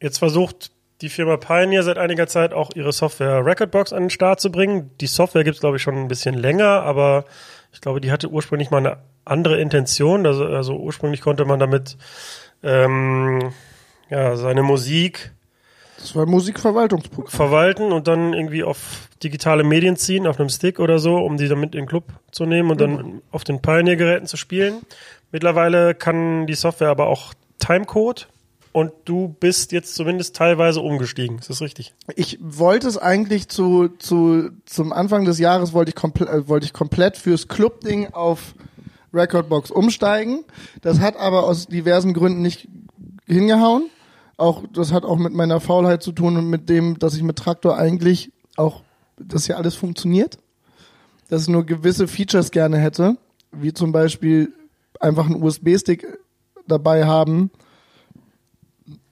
[0.00, 4.40] Jetzt versucht die Firma Pioneer seit einiger Zeit auch ihre Software Recordbox an den Start
[4.40, 4.90] zu bringen.
[5.00, 7.24] Die Software gibt's glaube ich, schon ein bisschen länger, aber
[7.72, 10.26] ich glaube, die hatte ursprünglich mal eine andere Intention.
[10.26, 11.96] Also, also ursprünglich konnte man damit
[12.62, 13.52] ähm,
[14.10, 15.32] ja, seine Musik
[16.02, 17.30] Das war Musikverwaltungsprogramm.
[17.30, 21.48] verwalten und dann irgendwie auf digitale Medien ziehen, auf einem Stick oder so, um die
[21.48, 24.82] dann mit in den Club zu nehmen und dann auf den Pioneer-Geräten zu spielen.
[25.30, 28.28] Mittlerweile kann die Software aber auch Timecode
[28.72, 31.38] und du bist jetzt zumindest teilweise umgestiegen.
[31.38, 31.94] Ist das richtig?
[32.16, 36.66] Ich wollte es eigentlich zu, zu, zum Anfang des Jahres wollte ich, komple äh, wollte
[36.66, 38.54] ich komplett fürs Club-Ding auf
[39.14, 40.44] Recordbox umsteigen.
[40.80, 42.66] Das hat aber aus diversen Gründen nicht
[43.26, 43.90] hingehauen.
[44.36, 47.36] Auch, das hat auch mit meiner Faulheit zu tun und mit dem, dass ich mit
[47.36, 48.82] Traktor eigentlich auch,
[49.16, 50.38] dass ja alles funktioniert.
[51.28, 53.16] Dass ich nur gewisse Features gerne hätte,
[53.52, 54.52] wie zum Beispiel
[55.00, 56.06] einfach einen USB-Stick
[56.66, 57.50] dabei haben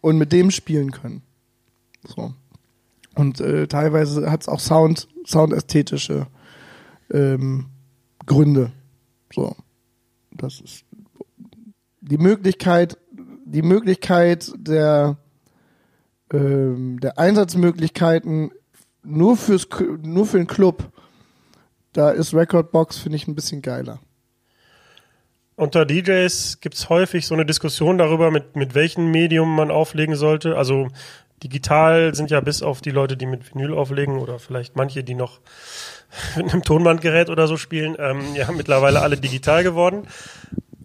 [0.01, 1.23] und mit dem spielen können.
[2.07, 2.35] So.
[3.15, 6.27] Und äh, teilweise hat es auch Sound, soundästhetische
[7.11, 7.67] ähm,
[8.27, 8.73] Gründe.
[9.33, 9.57] So.
[10.31, 10.85] Das ist
[12.01, 12.99] die Möglichkeit,
[13.51, 15.17] die Möglichkeit der,
[16.33, 18.53] ähm, der Einsatzmöglichkeiten
[19.03, 19.67] nur fürs
[20.03, 20.85] nur für den Club.
[21.93, 23.99] Da ist Recordbox, finde ich, ein bisschen geiler.
[25.57, 30.57] Unter DJs gibt's häufig so eine Diskussion darüber, mit, mit welchem Medium man auflegen sollte.
[30.57, 30.89] Also
[31.43, 35.15] digital sind ja bis auf die Leute, die mit Vinyl auflegen oder vielleicht manche, die
[35.15, 35.41] noch
[36.37, 40.07] mit einem Tonbandgerät oder so spielen, ähm, ja mittlerweile alle digital geworden.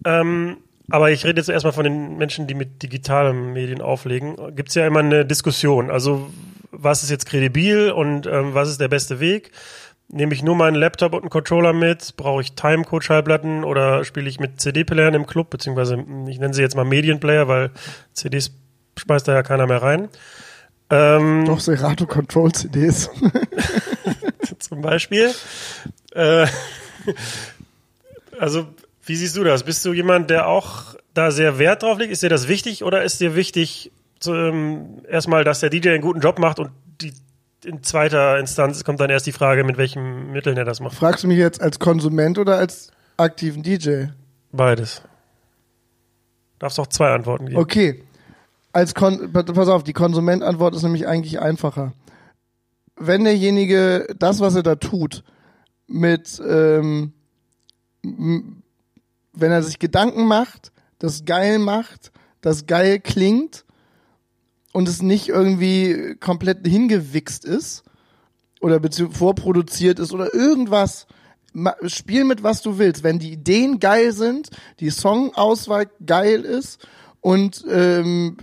[0.04, 0.58] Ähm,
[0.90, 4.36] aber ich rede jetzt erstmal von den Menschen, die mit digitalen Medien auflegen.
[4.54, 5.90] Gibt es ja immer eine Diskussion.
[5.90, 6.30] Also
[6.70, 9.50] was ist jetzt kredibil und ähm, was ist der beste Weg?
[10.08, 12.14] Nehme ich nur meinen Laptop und einen Controller mit?
[12.16, 15.50] Brauche ich Timecode-Schallplatten oder spiele ich mit CD-Playern im Club?
[15.50, 17.70] Beziehungsweise ich nenne sie jetzt mal Medienplayer, weil
[18.12, 18.52] CDs
[18.96, 20.08] schmeißt da ja keiner mehr rein.
[20.90, 23.10] Ähm, Doch, Serato Control CDs.
[24.60, 25.32] zum Beispiel.
[26.12, 26.46] Äh,
[28.38, 28.68] also,
[29.06, 29.64] wie siehst du das?
[29.64, 32.12] Bist du jemand, der auch da sehr Wert drauf legt?
[32.12, 36.02] Ist dir das wichtig oder ist dir wichtig, zu, ähm, erstmal, dass der DJ einen
[36.02, 37.12] guten Job macht und die,
[37.64, 40.94] in zweiter Instanz kommt dann erst die Frage, mit welchen Mitteln er das macht?
[40.94, 44.06] Fragst du mich jetzt als Konsument oder als aktiven DJ?
[44.52, 45.02] Beides.
[46.58, 47.58] Darfst auch zwei Antworten geben.
[47.58, 48.02] Okay
[48.76, 51.94] als Kon pass auf, die Konsumentantwort ist nämlich eigentlich einfacher.
[52.94, 55.24] Wenn derjenige das, was er da tut,
[55.86, 57.12] mit ähm,
[59.36, 63.64] wenn er sich Gedanken macht, das geil macht, das geil klingt
[64.72, 67.84] und es nicht irgendwie komplett hingewichst ist
[68.60, 68.80] oder
[69.12, 71.06] vorproduziert ist oder irgendwas,
[71.86, 73.02] spiel mit was du willst.
[73.02, 76.86] Wenn die Ideen geil sind, die Songauswahl geil ist
[77.20, 78.38] und ähm,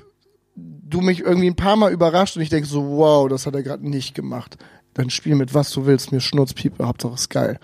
[0.56, 3.64] du mich irgendwie ein paar Mal überrascht und ich denke so, wow, das hat er
[3.64, 4.58] gerade nicht gemacht.
[4.94, 7.60] Dann spiel mit was du willst, mir Schnurzpiepe, Hauptsache ist geil.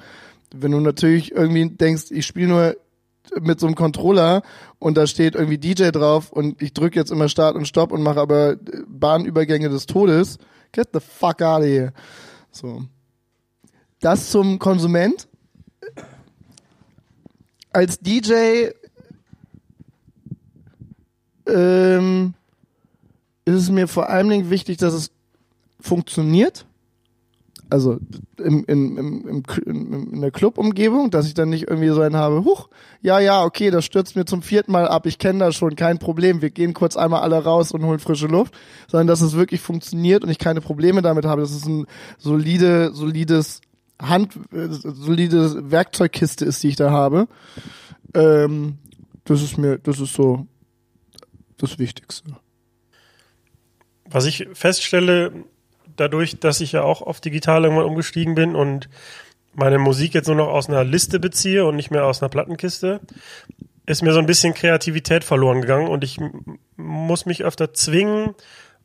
[0.54, 2.76] Wenn du natürlich irgendwie denkst, ich spiele nur
[3.42, 4.42] mit so einem Controller
[4.80, 8.02] und da steht irgendwie DJ drauf und ich drücke jetzt immer Start und Stopp und
[8.02, 10.38] mache aber Bahnübergänge des Todes,
[10.72, 11.94] get the fuck out of here.
[12.52, 12.84] So.
[14.00, 15.28] Das zum Konsument.
[17.72, 18.70] Als DJ
[21.46, 22.34] ähm,
[23.46, 25.12] ist es mir vor allen Dingen wichtig, dass es
[25.80, 26.66] funktioniert.
[27.72, 28.00] Also
[28.38, 32.44] im, im, im, im, in der Club-Umgebung, dass ich dann nicht irgendwie so einen habe,
[32.44, 32.68] huch,
[33.02, 36.00] ja, ja, okay, das stürzt mir zum vierten Mal ab, ich kenne das schon, kein
[36.00, 38.56] Problem, wir gehen kurz einmal alle raus und holen frische Luft,
[38.88, 41.86] sondern dass es wirklich funktioniert und ich keine Probleme damit habe, dass es ein
[42.18, 43.62] solide, solides
[44.02, 47.28] Hand, äh, solide Werkzeugkiste ist, die ich da habe.
[48.16, 48.80] Ähm,
[49.26, 50.48] das ist mir, das ist so
[51.58, 52.36] das Wichtigste.
[54.06, 55.44] Was ich feststelle,
[56.00, 58.90] dadurch, dass ich ja auch auf digital irgendwann umgestiegen bin und
[59.54, 63.00] meine Musik jetzt nur noch aus einer Liste beziehe und nicht mehr aus einer Plattenkiste,
[63.86, 66.20] ist mir so ein bisschen Kreativität verloren gegangen und ich
[66.78, 68.36] muss mich öfter zwingen,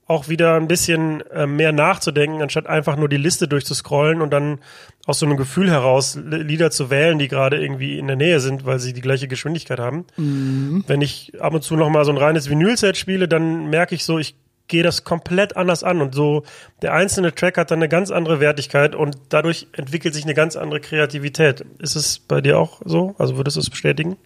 [0.06, 4.58] auch wieder ein bisschen äh, mehr nachzudenken, anstatt einfach nur die Liste durchzuscrollen und dann
[5.06, 8.66] aus so einem Gefühl heraus Lieder zu wählen, die gerade irgendwie in der Nähe sind,
[8.66, 10.04] weil sie die gleiche Geschwindigkeit haben.
[10.16, 10.84] Mhm.
[10.86, 14.04] Wenn ich ab und zu noch mal so ein reines Vinylset spiele, dann merke ich
[14.04, 14.36] so, ich
[14.68, 16.42] gehe das komplett anders an und so
[16.82, 20.56] der einzelne Track hat dann eine ganz andere Wertigkeit und dadurch entwickelt sich eine ganz
[20.56, 21.64] andere Kreativität.
[21.78, 23.14] Ist es bei dir auch so?
[23.18, 24.16] Also würdest du es bestätigen?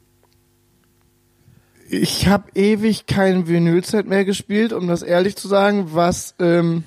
[1.91, 5.95] Ich habe ewig kein Vinylset mehr gespielt, um das ehrlich zu sagen.
[5.95, 6.85] Was ähm,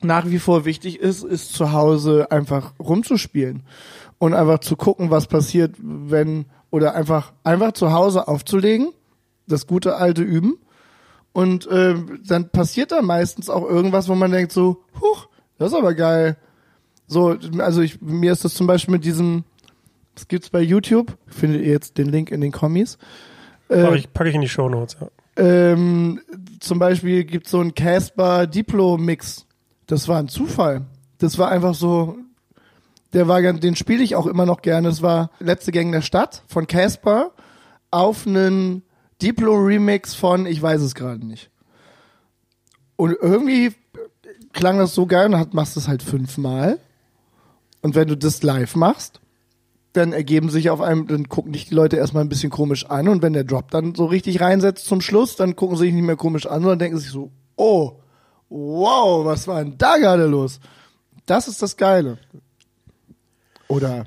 [0.00, 3.62] nach wie vor wichtig ist, ist zu Hause einfach rumzuspielen
[4.18, 8.92] und einfach zu gucken, was passiert, wenn oder einfach einfach zu Hause aufzulegen,
[9.46, 10.58] das gute alte Üben
[11.32, 11.94] und äh,
[12.26, 16.36] dann passiert da meistens auch irgendwas, wo man denkt so, huch, das ist aber geil.
[17.06, 19.44] So, also ich, mir ist das zum Beispiel mit diesem,
[20.14, 22.98] das gibt's bei YouTube, findet ihr jetzt den Link in den Kommis.
[23.68, 25.08] Äh, packe ich, pack ich in die Show Notes, ja.
[25.36, 26.20] Ähm,
[26.60, 29.46] zum Beispiel gibt's so ein Casper Diplo Mix.
[29.86, 30.82] Das war ein Zufall.
[31.18, 32.16] Das war einfach so,
[33.12, 34.88] der war, den spiele ich auch immer noch gerne.
[34.88, 37.32] Das war letzte Gang der Stadt von Casper
[37.90, 38.82] auf einen
[39.22, 41.50] Diplo-Remix von, ich weiß es gerade nicht.
[42.96, 43.72] Und irgendwie
[44.52, 46.78] klang das so geil und machst es halt fünfmal.
[47.80, 49.20] Und wenn du das live machst,
[49.92, 53.08] dann ergeben sich auf einem, dann gucken dich die Leute erstmal ein bisschen komisch an
[53.08, 56.04] und wenn der Drop dann so richtig reinsetzt zum Schluss, dann gucken sie sich nicht
[56.04, 58.00] mehr komisch an, sondern denken sich so, oh,
[58.48, 60.60] wow, was war denn da gerade los?
[61.26, 62.18] Das ist das Geile.
[63.68, 64.06] Oder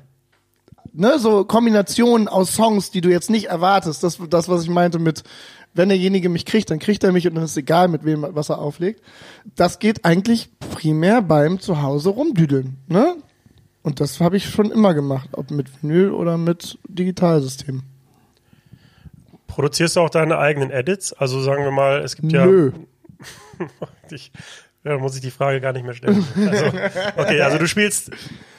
[0.96, 4.02] ne, so Kombinationen aus Songs, die du jetzt nicht erwartest.
[4.02, 5.22] Das, das, was ich meinte mit,
[5.74, 8.48] wenn derjenige mich kriegt, dann kriegt er mich und dann ist egal, mit wem, was
[8.48, 9.02] er auflegt.
[9.54, 13.16] Das geht eigentlich primär beim Zuhause rumdüdeln, ne?
[13.82, 17.82] Und das habe ich schon immer gemacht, ob mit Vinyl oder mit Digitalsystem.
[19.46, 21.12] Produzierst du auch deine eigenen Edits?
[21.12, 22.72] Also sagen wir mal, es gibt Nö.
[22.72, 23.66] ja.
[24.10, 24.32] ich,
[24.86, 26.24] ja, muss ich die Frage gar nicht mehr stellen.
[26.36, 26.66] Also,
[27.16, 28.10] okay, also du spielst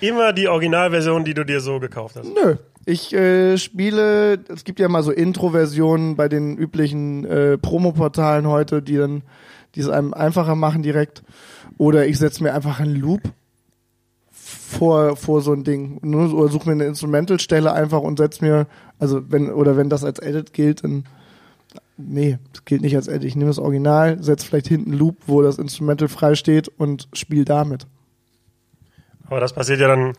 [0.02, 2.30] immer die Originalversion, die du dir so gekauft hast.
[2.34, 2.58] Nö.
[2.86, 8.82] Ich äh, spiele, es gibt ja mal so Intro-Versionen bei den üblichen äh, Promo-Portalen heute,
[8.82, 9.24] die dann
[9.76, 11.24] die es einem einfacher machen direkt.
[11.78, 13.22] Oder ich setze mir einfach einen Loop
[14.32, 16.00] vor, vor so ein Ding.
[16.00, 20.20] Oder suche mir eine Instrumentalstelle einfach und setze mir, also wenn, oder wenn das als
[20.20, 21.06] Edit gilt, dann
[21.98, 23.26] nee, das gilt nicht als Edit.
[23.26, 27.46] Ich nehme das Original, setze vielleicht hinten Loop, wo das Instrumental frei steht und spiele
[27.46, 27.88] damit.
[29.26, 30.14] Aber das passiert ja dann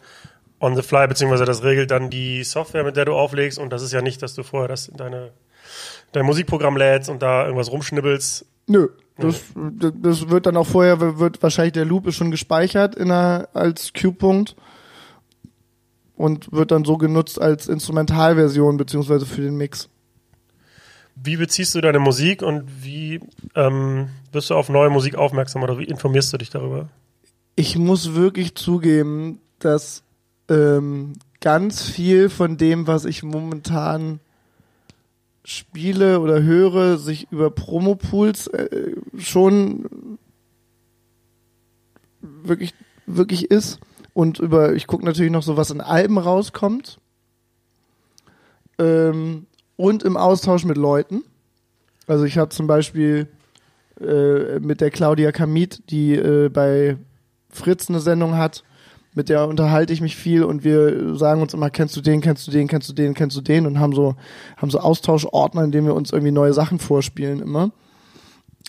[0.61, 3.59] on the fly, beziehungsweise das regelt dann die Software, mit der du auflegst.
[3.59, 5.33] Und das ist ja nicht, dass du vorher das in deine,
[6.13, 8.45] dein Musikprogramm lädst und da irgendwas rumschnibbelst.
[8.67, 8.89] Nö.
[9.17, 13.49] Das, das wird dann auch vorher, wird wahrscheinlich der Loop ist schon gespeichert in einer,
[13.53, 14.55] als Q-Punkt
[16.15, 19.89] und wird dann so genutzt als Instrumentalversion beziehungsweise für den Mix.
[21.23, 23.21] Wie beziehst du deine Musik und wie
[23.55, 26.89] ähm, wirst du auf neue Musik aufmerksam oder wie informierst du dich darüber?
[27.57, 30.05] Ich muss wirklich zugeben, dass
[30.49, 34.21] ähm, ganz viel von dem, was ich momentan
[35.45, 40.19] spiele oder höre, sich über Promopools äh, schon
[42.21, 42.75] wirklich
[43.07, 43.81] wirklich ist
[44.13, 47.01] und über ich gucke natürlich noch so was in Alben rauskommt
[48.79, 49.47] ähm,
[49.79, 51.23] und im Austausch mit Leuten.
[52.07, 53.29] Also ich habe zum Beispiel
[54.01, 56.99] äh, mit der Claudia Kamit, die äh, bei
[57.49, 58.65] Fritz eine Sendung hat,
[59.15, 62.47] mit der unterhalte ich mich viel und wir sagen uns immer, kennst du den, kennst
[62.47, 64.17] du den, kennst du den, kennst du den und haben so,
[64.57, 67.71] haben so Austauschordner, in denen wir uns irgendwie neue Sachen vorspielen immer.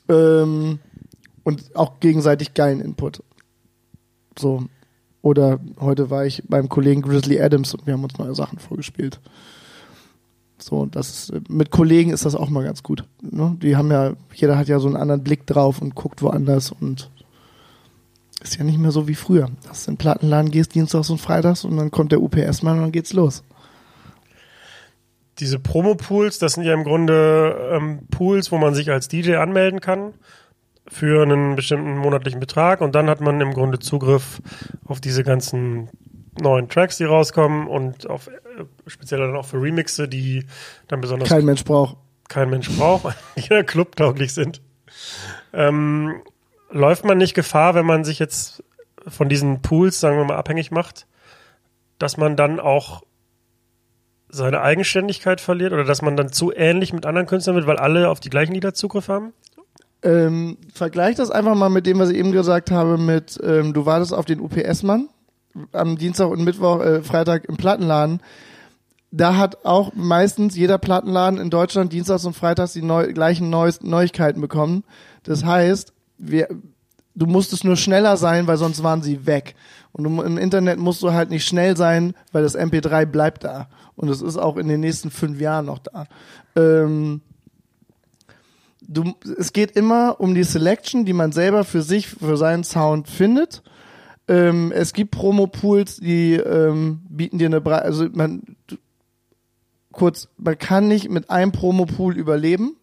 [0.07, 0.79] Ähm,
[1.43, 3.23] und auch gegenseitig geilen Input.
[4.37, 4.63] So.
[5.21, 9.19] Oder heute war ich beim Kollegen Grizzly Adams und wir haben uns neue Sachen vorgespielt.
[10.61, 13.03] So, das mit Kollegen ist das auch mal ganz gut.
[13.21, 13.57] Ne?
[13.61, 17.09] Die haben ja, jeder hat ja so einen anderen Blick drauf und guckt woanders und
[18.41, 19.49] ist ja nicht mehr so wie früher.
[19.67, 22.83] Dass du in den Plattenladen gehst, dienstags und freitags und dann kommt der UPS-Mann und
[22.83, 23.43] dann geht's los.
[25.39, 29.79] Diese Promo-Pools, das sind ja im Grunde ähm, Pools, wo man sich als DJ anmelden
[29.79, 30.13] kann
[30.87, 34.41] für einen bestimmten monatlichen Betrag und dann hat man im Grunde Zugriff
[34.85, 35.89] auf diese ganzen
[36.41, 38.31] neuen Tracks, die rauskommen und auf äh,
[38.87, 40.45] speziell dann auch für Remixe, die
[40.87, 41.97] dann besonders Kein Mensch braucht.
[42.27, 44.61] kein Mensch braucht, weil die ja clubtauglich sind.
[45.53, 46.21] Ähm,
[46.71, 48.63] läuft man nicht Gefahr, wenn man sich jetzt
[49.07, 51.07] von diesen Pools, sagen wir mal, abhängig macht,
[51.97, 53.03] dass man dann auch
[54.29, 58.09] seine Eigenständigkeit verliert oder dass man dann zu ähnlich mit anderen Künstlern wird, weil alle
[58.09, 59.33] auf die gleichen Lieder Zugriff haben?
[60.01, 63.85] Ähm, vergleich das einfach mal mit dem, was ich eben gesagt habe, mit ähm, du
[63.85, 65.09] wartest auf den UPS-Mann
[65.71, 68.21] am Dienstag und Mittwoch, äh, Freitag im Plattenladen.
[69.11, 73.81] Da hat auch meistens jeder Plattenladen in Deutschland dienstags und freitags die neu gleichen Neues
[73.81, 74.83] Neuigkeiten bekommen.
[75.23, 76.47] Das heißt, wir,
[77.15, 79.55] du musstest nur schneller sein, weil sonst waren sie weg.
[79.91, 83.67] Und du, im Internet musst du halt nicht schnell sein, weil das MP3 bleibt da.
[83.95, 86.05] Und es ist auch in den nächsten fünf Jahren noch da.
[86.55, 87.21] Ähm,
[88.81, 93.07] du, es geht immer um die Selection, die man selber für sich, für seinen Sound
[93.07, 93.63] findet.
[94.29, 98.43] Ähm, es gibt Promo-Pools, die ähm, bieten dir eine Bre also man
[99.91, 102.75] kurz, man kann nicht mit einem Promo-Pool überleben,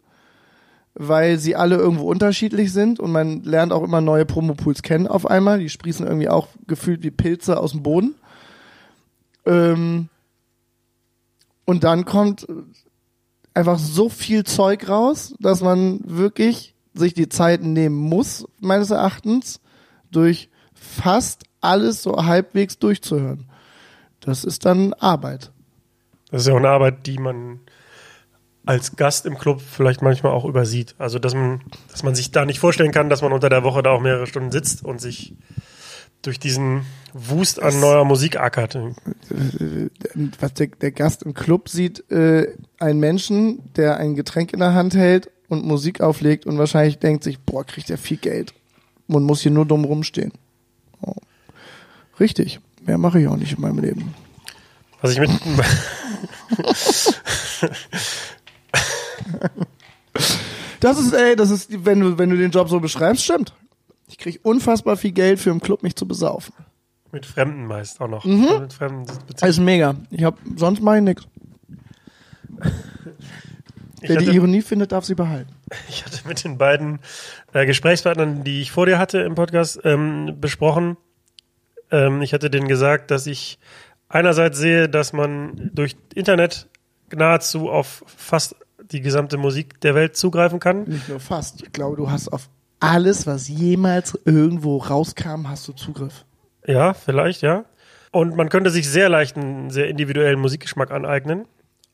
[0.94, 5.24] weil sie alle irgendwo unterschiedlich sind und man lernt auch immer neue Promo-Pools kennen auf
[5.24, 5.61] einmal.
[5.61, 8.16] Die sprießen irgendwie auch gefühlt wie Pilze aus dem Boden.
[9.46, 10.09] Ähm,
[11.64, 12.44] und dann kommt
[13.54, 19.61] einfach so viel Zeug raus, dass man wirklich sich die Zeit nehmen muss, meines Erachtens,
[20.11, 20.50] durch
[20.87, 23.51] fast alles so halbwegs durchzuhören.
[24.20, 25.51] Das ist dann Arbeit.
[26.31, 27.61] Das ist ja auch eine Arbeit, die man
[28.64, 30.96] als Gast im Club vielleicht manchmal auch übersieht.
[30.99, 33.83] Also, dass man, dass man sich da nicht vorstellen kann, dass man unter der Woche
[33.83, 35.35] da auch mehrere Stunden sitzt und sich
[36.22, 38.77] durch diesen Wust an neuer Musik ackert.
[40.40, 44.75] Was der, der Gast im Club sieht, äh, einen Menschen, der ein Getränk in der
[44.75, 48.53] Hand hält und Musik auflegt und wahrscheinlich denkt sich, boah, kriegt er viel Geld
[49.07, 50.33] und muss hier nur dumm rumstehen.
[52.20, 52.61] Richtig.
[52.85, 54.14] Mehr mache ich auch nicht in meinem Leben.
[55.02, 55.31] Was ich mit.
[60.81, 63.55] Das ist, ey, das ist, wenn du, wenn du den Job so beschreibst, stimmt.
[64.09, 66.55] Ich krieg unfassbar viel Geld für im Club mich zu besaufen.
[67.12, 68.24] mit Fremden meist auch noch.
[68.24, 69.07] Mit Fremden
[69.40, 69.96] Das ist mega.
[70.11, 71.26] Ich hab, sonst mach ich nix.
[74.00, 75.50] ich, Wer die hatte, Ironie findet, darf sie behalten.
[75.88, 77.01] ich hatte mit den beiden
[77.53, 80.97] äh, Gesprächspartnern, die ich vor dir hatte im Podcast, ähm, besprochen.
[81.91, 83.59] Ähm, ich hatte denen gesagt, dass ich
[84.09, 86.68] einerseits sehe, dass man durch Internet
[87.14, 88.57] nahezu auf fast
[88.91, 90.84] die gesamte Musik der Welt zugreifen kann.
[90.84, 91.62] Nicht nur fast.
[91.62, 92.49] Ich glaube, du hast auf
[92.80, 96.24] alles, was jemals irgendwo rauskam, hast du Zugriff.
[96.66, 97.64] Ja, vielleicht, ja.
[98.12, 101.47] Und man könnte sich sehr leicht einen sehr individuellen Musikgeschmack aneignen.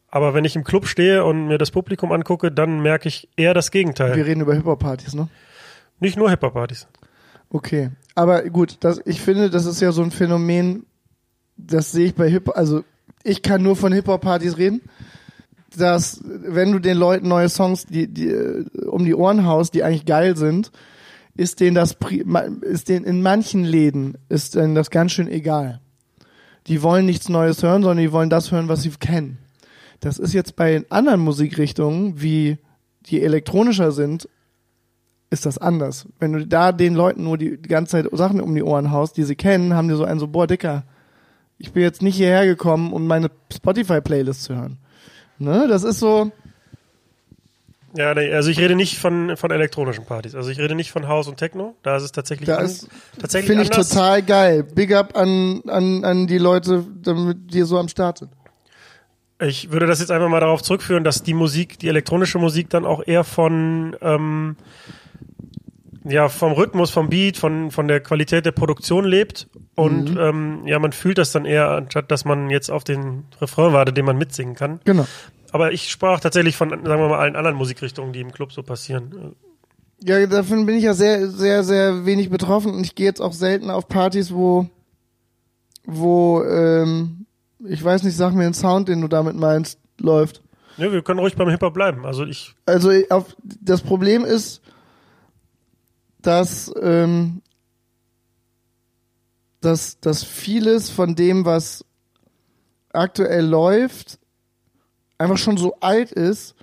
[0.09, 3.55] Aber wenn ich im Club stehe und mir das Publikum angucke, dann merke ich eher
[3.55, 4.15] das Gegenteil.
[4.15, 5.29] Wir reden über Hip-Hop-Partys, ne?
[6.01, 6.87] Nicht nur Hip-Hop-Partys.
[7.49, 7.91] Okay.
[8.15, 10.87] Aber gut, das, ich finde, das ist ja so ein Phänomen,
[11.57, 12.85] das sehe ich bei Hip, also
[13.25, 14.83] ich kann nur von Hip-Hop-Partys reden,
[15.77, 19.83] dass wenn du den Leuten neue Songs die, die, äh, um die Ohren haust, die
[19.83, 20.71] eigentlich geil sind,
[21.35, 21.97] ist denen das,
[22.61, 25.81] ist denen in manchen Läden, ist denen das ganz schön egal.
[26.67, 29.39] Die wollen nichts Neues hören, sondern die wollen das hören, was sie kennen.
[30.01, 32.59] Das ist jetzt bei anderen Musikrichtungen, wie
[33.07, 34.29] die elektronischer sind,
[35.33, 36.07] ist das anders.
[36.21, 39.17] Wenn du da den Leuten nur die, die ganze Zeit Sachen um die Ohren haust,
[39.17, 40.85] die sie kennen, haben die so einen so, boah, Dicker,
[41.59, 44.79] ich bin jetzt nicht hierher gekommen, um meine Spotify-Playlist zu hören.
[45.39, 45.67] Ne?
[45.69, 46.31] Das ist so,
[47.95, 50.35] Ja, nee, also ich rede nicht von, von elektronischen Partys.
[50.35, 51.77] Also ich rede nicht von House und Techno.
[51.83, 54.63] Da ist es tatsächlich, da an, ist, tatsächlich finde ich total geil.
[54.65, 58.31] Big up an, an, an die Leute, damit die so am Start sind.
[59.41, 62.87] Ich würde das jetzt einfach mal darauf zurückführen, dass die Musik, die elektronische Musik dann
[62.87, 64.57] auch eher von, ähm,
[66.05, 69.49] ja, vom Rhythmus, vom Beat, von, von der Qualität der Produktion lebt.
[69.75, 73.73] Und ähm, ja, man fühlt das dann eher, anstatt dass man jetzt auf den Refrain
[73.73, 74.81] wartet, den man mitsingen kann.
[74.85, 75.07] Genau.
[75.53, 78.63] Aber ich sprach tatsächlich von, sagen wir mal, allen anderen Musikrichtungen, die im Club so
[78.63, 79.35] passieren.
[80.03, 83.33] Ja, davon bin ich ja sehr, sehr, sehr wenig betroffen und ich gehe jetzt auch
[83.33, 84.67] selten auf Partys, wo,
[85.85, 87.27] wo, ähm,
[87.65, 90.43] ich weiß nicht, sag mir den Sound, den du damit meinst, läuft.
[90.79, 92.07] Ja, wir können ruhig beim Hip-Hop bleiben.
[92.07, 94.63] Also ich, Also auf, das Problem ist,
[96.23, 97.43] dass, ähm,
[99.61, 101.85] dass, dass vieles von dem, was
[102.93, 104.19] aktuell läuft,
[105.19, 106.55] einfach schon so alt ist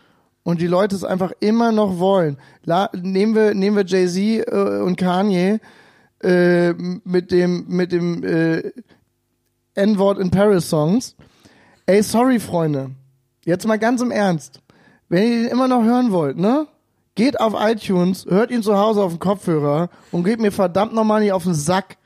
[0.44, 2.38] und die Leute es einfach immer noch wollen.
[2.64, 5.60] La nehmen wir, nehmen wir Jay-Z äh, und Kanye
[6.22, 8.72] äh, mit dem, mit dem äh,
[9.76, 11.16] N-Wort in Paris Songs.
[11.86, 12.92] Ey, sorry, Freunde.
[13.46, 14.62] Jetzt mal ganz im Ernst.
[15.08, 16.68] Wenn ihr den immer noch hören wollt, ne?
[17.20, 21.20] Geht auf iTunes, hört ihn zu Hause auf dem Kopfhörer und geht mir verdammt nochmal
[21.20, 21.98] nicht auf den Sack.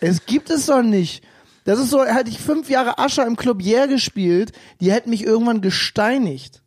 [0.00, 1.22] Es gibt es doch nicht.
[1.62, 4.50] Das ist so, hätte ich fünf Jahre Ascher im Club Yeah gespielt,
[4.80, 6.60] die hätten mich irgendwann gesteinigt.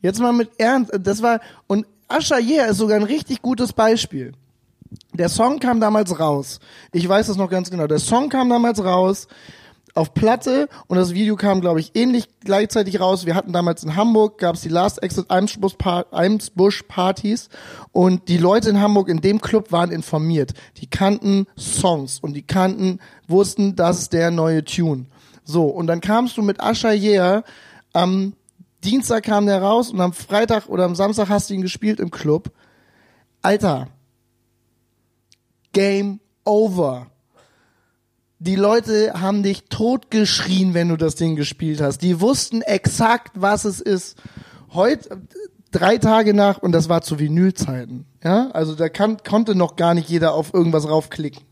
[0.00, 4.32] Jetzt mal mit Ernst, das war, und Ascher Yeah ist sogar ein richtig gutes Beispiel.
[5.12, 6.58] Der Song kam damals raus.
[6.90, 7.86] Ich weiß das noch ganz genau.
[7.86, 9.28] Der Song kam damals raus
[9.94, 13.26] auf Platte und das Video kam, glaube ich, ähnlich gleichzeitig raus.
[13.26, 17.48] Wir hatten damals in Hamburg, gab es die Last Exit Eimsbusch Par- Eimsbusch Partys
[17.92, 20.54] und die Leute in Hamburg in dem Club waren informiert.
[20.78, 25.06] Die kannten Songs und die kannten, wussten, das ist der neue Tune.
[25.44, 27.42] So, und dann kamst du mit Asher Yeah,
[27.92, 28.34] am
[28.84, 32.10] Dienstag kam der raus und am Freitag oder am Samstag hast du ihn gespielt im
[32.10, 32.50] Club.
[33.42, 33.88] Alter,
[35.72, 37.06] Game over.
[38.42, 41.98] Die Leute haben dich totgeschrien, wenn du das Ding gespielt hast.
[41.98, 44.16] Die wussten exakt, was es ist.
[44.72, 45.20] Heute,
[45.70, 48.06] drei Tage nach, und das war zu Vinylzeiten.
[48.24, 51.42] Ja, also da kann, konnte noch gar nicht jeder auf irgendwas raufklicken.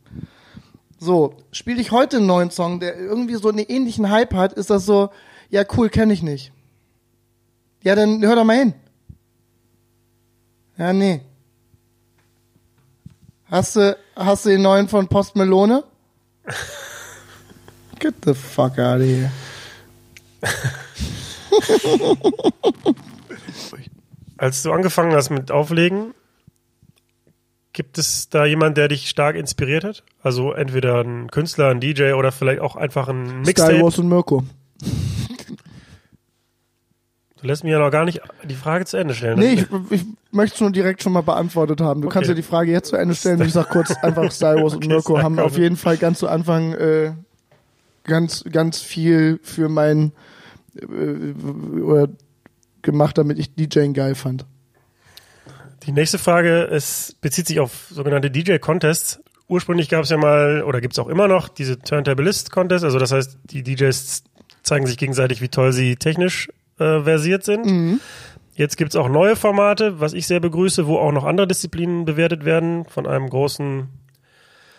[0.99, 4.71] So, spiele ich heute einen neuen Song, der irgendwie so einen ähnlichen Hype hat, ist
[4.71, 5.11] das so,
[5.51, 6.53] ja cool, kenne ich nicht.
[7.83, 8.73] Ja, dann hör doch mal hin.
[10.79, 11.21] Ja, nee.
[13.45, 15.85] Hast du, hast du den neuen von Post Melone?
[17.99, 19.31] Get the fuck out of here.
[24.37, 26.15] als du angefangen hast mit Auflegen,
[27.73, 30.05] gibt es da jemand, der dich stark inspiriert hat?
[30.23, 33.83] Also entweder ein Künstler, ein DJ oder vielleicht auch einfach ein Mixtape?
[33.83, 34.45] Wars und Mirko.
[37.41, 39.39] Du lässt mir ja noch gar nicht die Frage zu Ende stellen.
[39.39, 42.01] Nee, ich, ich möchte es nur direkt schon mal beantwortet haben.
[42.01, 42.15] Du Okay.
[42.15, 44.73] kannst ja die Frage jetzt zu Ende stellen und ich sag kurz einfach Star Wars
[44.75, 47.13] und Okay, Mirko sag haben auf jeden Fall ganz zu Anfang äh,
[48.05, 50.13] ganz, ganz viel für mein
[50.81, 50.87] äh,
[51.81, 52.09] oder
[52.83, 54.45] gemacht, damit ich DJing geil fand.
[55.85, 59.21] Die nächste Frage es bezieht sich auf sogenannte DJ-Contests.
[59.47, 62.85] Ursprünglich gab es ja mal, oder gibt es auch immer noch, diese Turntablist-Contests.
[62.85, 64.25] Also das heißt, die DJs
[64.63, 66.49] zeigen sich gegenseitig, wie toll sie technisch
[66.79, 68.01] äh, versiert sind.
[68.55, 72.05] Jetzt gibt es auch neue Formate, was ich sehr begrüße, wo auch noch andere Disziplinen
[72.05, 73.89] bewertet werden von einem großen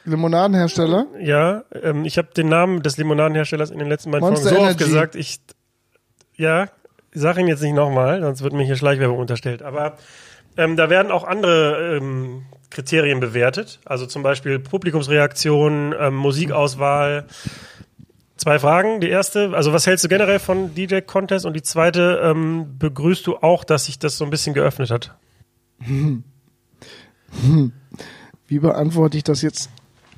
[0.03, 1.07] Limonadenhersteller.
[1.19, 4.69] Ja, ähm, ich habe den Namen des Limonadenherstellers in den letzten beiden Monster Folgen so
[4.69, 5.39] oft gesagt, ich
[6.35, 6.67] ja,
[7.13, 9.61] sag ihn jetzt nicht nochmal, sonst wird mir hier Schleichwerbung unterstellt.
[9.61, 9.97] Aber
[10.57, 17.25] ähm, da werden auch andere ähm, Kriterien bewertet, also zum Beispiel Publikumsreaktion, ähm, Musikauswahl.
[18.39, 19.01] Zwei Fragen.
[19.01, 21.45] Die erste, also was hältst du generell von DJ Contest?
[21.45, 25.13] Und die zweite, ähm, begrüßt du auch, dass sich das so ein bisschen geöffnet hat?
[28.47, 29.69] Wie beantworte ich das jetzt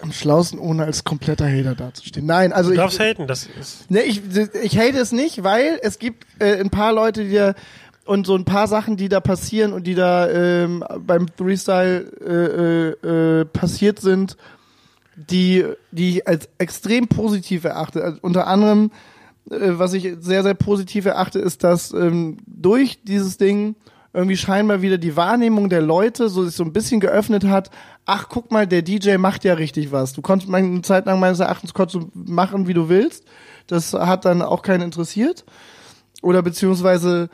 [0.02, 2.28] am schlausten, ohne als kompletter Hater dazustehen?
[2.28, 4.22] Nein, also Du ich, darfst haten, das ist Nee, ich,
[4.64, 7.56] ich hate es nicht, weil es gibt äh, ein paar Leute, die da
[8.06, 13.08] und so ein paar Sachen, die da passieren und die da ähm, beim Freestyle äh,
[13.08, 14.38] äh, äh, passiert sind,
[15.30, 18.04] die, die ich als extrem positiv erachte.
[18.04, 18.92] Also unter anderem,
[19.50, 23.76] äh, was ich sehr, sehr positiv erachte, ist, dass ähm, durch dieses Ding
[24.14, 27.70] irgendwie scheinbar wieder die Wahrnehmung der Leute so sich so ein bisschen geöffnet hat.
[28.06, 30.14] Ach, guck mal, der DJ macht ja richtig was.
[30.14, 33.24] Du konntest eine Zeit lang meines Erachtens konntest du machen, wie du willst.
[33.68, 35.46] Das hat dann auch keinen interessiert.
[36.22, 37.30] Oder beziehungsweise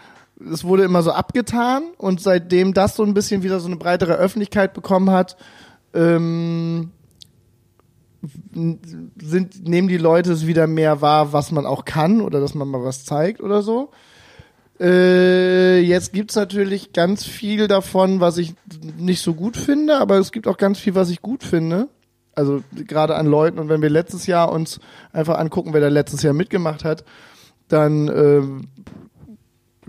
[0.52, 4.14] es wurde immer so abgetan und seitdem das so ein bisschen wieder so eine breitere
[4.14, 5.36] Öffentlichkeit bekommen hat,
[5.94, 6.92] ähm,
[8.54, 12.68] sind, nehmen die Leute es wieder mehr wahr, was man auch kann oder dass man
[12.68, 13.92] mal was zeigt oder so.
[14.80, 18.54] Äh, jetzt gibt's natürlich ganz viel davon, was ich
[18.98, 21.90] nicht so gut finde, aber es gibt auch ganz viel, was ich gut finde.
[22.36, 23.58] Also gerade an Leuten.
[23.58, 24.80] Und wenn wir letztes Jahr uns
[25.12, 27.04] einfach angucken, wer da letztes Jahr mitgemacht hat,
[27.68, 28.42] dann äh,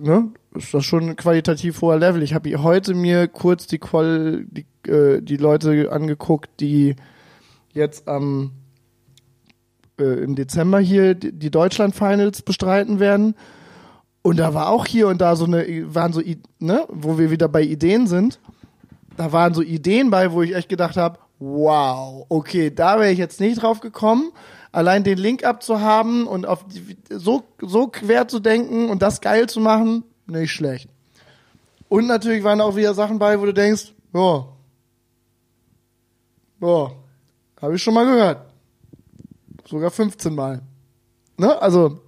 [0.01, 2.22] ne, ist das schon ein qualitativ hoher Level.
[2.22, 6.97] Ich habe heute mir kurz die, Qual die, äh, die Leute angeguckt, die
[7.79, 8.53] jetzt am
[9.99, 13.35] äh, im Dezember hier die, Deutschland Finals bestreiten werden.
[14.22, 16.20] Und da war auch hier und da so eine, waren so,
[16.59, 18.41] ne, wo wir wieder bei Ideen sind,
[19.16, 23.18] da waren so Ideen bei, wo ich echt gedacht habe, wow, okay, da wäre ich
[23.18, 24.33] jetzt nicht drauf gekommen.
[24.70, 29.49] Allein den Link abzuhaben und auf die, so, so quer zu denken und das geil
[29.49, 30.89] zu machen, nicht schlecht.
[31.89, 34.47] Und natürlich waren auch wieder Sachen bei, wo du denkst, ja,
[36.61, 36.91] ja,
[37.61, 38.52] habe ich schon mal gehört.
[39.66, 40.62] Sogar 15 Mal.
[41.36, 41.61] Ne?
[41.61, 42.00] Also.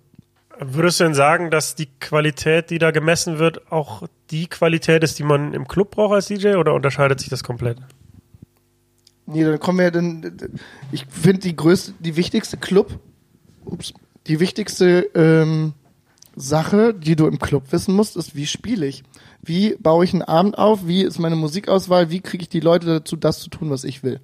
[0.58, 5.18] Würdest du denn sagen, dass die Qualität, die da gemessen wird, auch die Qualität ist,
[5.18, 7.78] die man im Club braucht als DJ oder unterscheidet sich das komplett?
[9.26, 10.38] Nee, dann kommen wir dann.
[10.92, 12.98] Ich finde die größte, die wichtigste Club,
[13.64, 13.94] ups,
[14.26, 15.72] die wichtigste ähm,
[16.36, 19.02] Sache, die du im Club wissen musst, ist, wie spiele ich?
[19.42, 20.86] Wie baue ich einen Abend auf?
[20.86, 22.10] Wie ist meine Musikauswahl?
[22.10, 24.20] Wie kriege ich die Leute dazu, das zu tun, was ich will?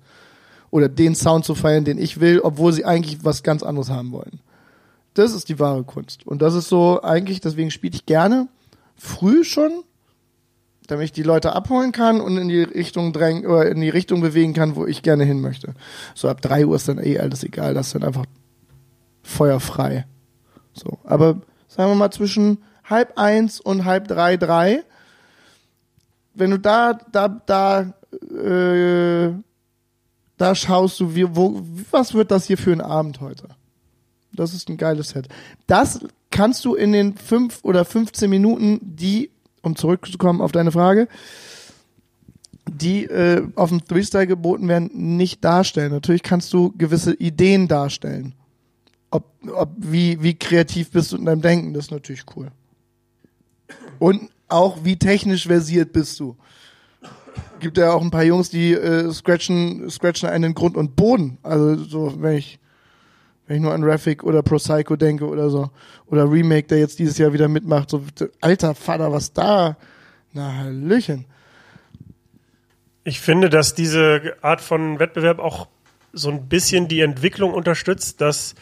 [0.76, 4.12] Oder den Sound zu feiern, den ich will, obwohl sie eigentlich was ganz anderes haben
[4.12, 4.40] wollen.
[5.14, 6.26] Das ist die wahre Kunst.
[6.26, 8.48] Und das ist so eigentlich, deswegen spiele ich gerne
[8.94, 9.84] früh schon,
[10.86, 14.20] damit ich die Leute abholen kann und in die Richtung drängen oder in die Richtung
[14.20, 15.72] bewegen kann, wo ich gerne hin möchte.
[16.14, 18.26] So ab drei Uhr ist dann eh alles egal, das ist dann einfach
[19.22, 20.04] feuerfrei.
[20.74, 24.84] So, aber sagen wir mal zwischen halb eins und halb drei, drei,
[26.34, 27.94] wenn du da, da, da
[28.30, 29.32] äh,
[30.36, 33.48] da schaust du, wie, wo, was wird das hier für ein Abend heute?
[34.32, 35.28] Das ist ein geiles Set.
[35.66, 39.30] Das kannst du in den fünf oder 15 Minuten, die,
[39.62, 41.08] um zurückzukommen auf deine Frage,
[42.68, 45.92] die äh, auf dem Freestyle geboten werden, nicht darstellen.
[45.92, 48.34] Natürlich kannst du gewisse Ideen darstellen.
[49.10, 49.24] Ob,
[49.54, 52.50] ob, wie, wie kreativ bist du in deinem Denken, das ist natürlich cool.
[53.98, 56.36] Und auch wie technisch versiert bist du
[57.60, 61.38] gibt ja auch ein paar Jungs, die äh, scratchen, scratchen einen Grund und Boden.
[61.42, 62.58] Also so, wenn ich,
[63.46, 65.70] wenn ich nur an Raffic oder Pro Psycho denke oder so.
[66.06, 67.90] Oder Remake, der jetzt dieses Jahr wieder mitmacht.
[67.90, 68.02] So,
[68.40, 69.76] alter Vater, was da?
[70.32, 71.24] Na, Hallöchen.
[73.04, 75.68] Ich finde, dass diese Art von Wettbewerb auch
[76.12, 78.54] so ein bisschen die Entwicklung unterstützt, dass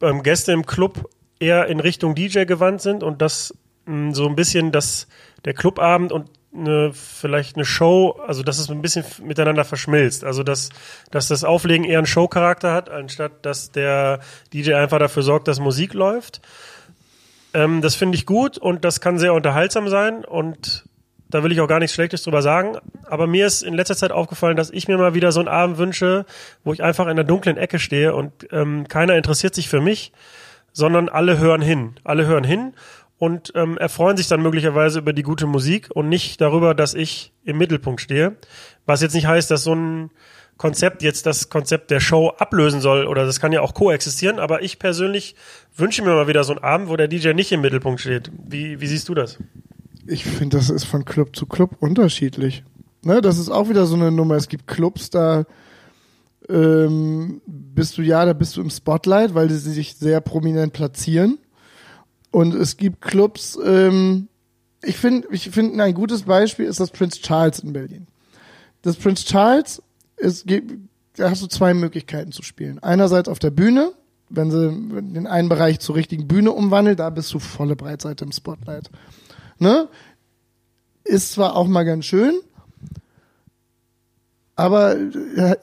[0.00, 3.54] ähm, Gäste im Club eher in Richtung DJ gewandt sind und dass
[3.86, 5.06] mh, so ein bisschen das,
[5.44, 10.24] der Clubabend und eine, vielleicht eine Show, also dass es ein bisschen miteinander verschmilzt.
[10.24, 10.70] Also dass,
[11.10, 14.20] dass das Auflegen eher einen Showcharakter hat, anstatt dass der
[14.52, 16.40] DJ einfach dafür sorgt, dass Musik läuft.
[17.54, 20.84] Ähm, das finde ich gut und das kann sehr unterhaltsam sein und
[21.28, 22.76] da will ich auch gar nichts Schlechtes drüber sagen.
[23.04, 25.78] Aber mir ist in letzter Zeit aufgefallen, dass ich mir mal wieder so einen Abend
[25.78, 26.26] wünsche,
[26.64, 30.12] wo ich einfach in der dunklen Ecke stehe und ähm, keiner interessiert sich für mich,
[30.72, 31.94] sondern alle hören hin.
[32.02, 32.74] Alle hören hin
[33.20, 37.34] und ähm, erfreuen sich dann möglicherweise über die gute Musik und nicht darüber, dass ich
[37.44, 38.36] im Mittelpunkt stehe.
[38.86, 40.10] Was jetzt nicht heißt, dass so ein
[40.56, 44.62] Konzept jetzt das Konzept der Show ablösen soll oder das kann ja auch koexistieren, aber
[44.62, 45.36] ich persönlich
[45.76, 48.32] wünsche mir mal wieder so einen Abend, wo der DJ nicht im Mittelpunkt steht.
[48.48, 49.38] Wie, wie siehst du das?
[50.06, 52.64] Ich finde, das ist von Club zu Club unterschiedlich.
[53.02, 54.36] Ne, das ist auch wieder so eine Nummer.
[54.36, 55.44] Es gibt Clubs, da
[56.48, 61.38] ähm, bist du ja, da bist du im Spotlight, weil sie sich sehr prominent platzieren.
[62.30, 64.28] Und es gibt Clubs, ähm,
[64.82, 68.06] ich finde, ich finde ein gutes Beispiel ist das Prince Charles in Berlin.
[68.82, 69.82] Das Prince Charles,
[70.16, 70.72] es gibt,
[71.16, 72.78] da hast du zwei Möglichkeiten zu spielen.
[72.78, 73.92] Einerseits auf der Bühne,
[74.30, 78.32] wenn sie den einen Bereich zur richtigen Bühne umwandeln, da bist du volle Breitseite im
[78.32, 78.90] Spotlight.
[79.58, 79.88] Ne?
[81.04, 82.40] Ist zwar auch mal ganz schön,
[84.54, 84.96] aber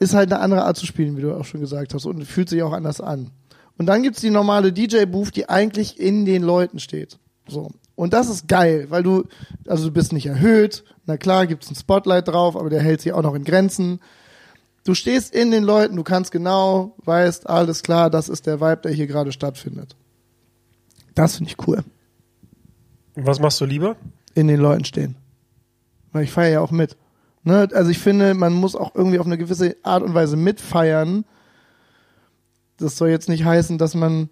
[0.00, 2.48] ist halt eine andere Art zu spielen, wie du auch schon gesagt hast, und fühlt
[2.48, 3.30] sich auch anders an.
[3.78, 7.18] Und dann gibt's die normale DJ-Booth, die eigentlich in den Leuten steht.
[7.46, 7.70] So.
[7.94, 9.24] Und das ist geil, weil du,
[9.66, 13.12] also du bist nicht erhöht, na klar, gibt's ein Spotlight drauf, aber der hält sich
[13.12, 14.00] auch noch in Grenzen.
[14.84, 18.82] Du stehst in den Leuten, du kannst genau, weißt, alles klar, das ist der Vibe,
[18.84, 19.96] der hier gerade stattfindet.
[21.14, 21.82] Das finde ich cool.
[23.16, 23.96] Was machst du lieber?
[24.34, 25.16] In den Leuten stehen.
[26.12, 26.96] Weil ich feiere ja auch mit.
[27.42, 27.68] Ne?
[27.72, 31.24] Also ich finde, man muss auch irgendwie auf eine gewisse Art und Weise mitfeiern.
[32.78, 34.28] Das soll jetzt nicht heißen, dass man,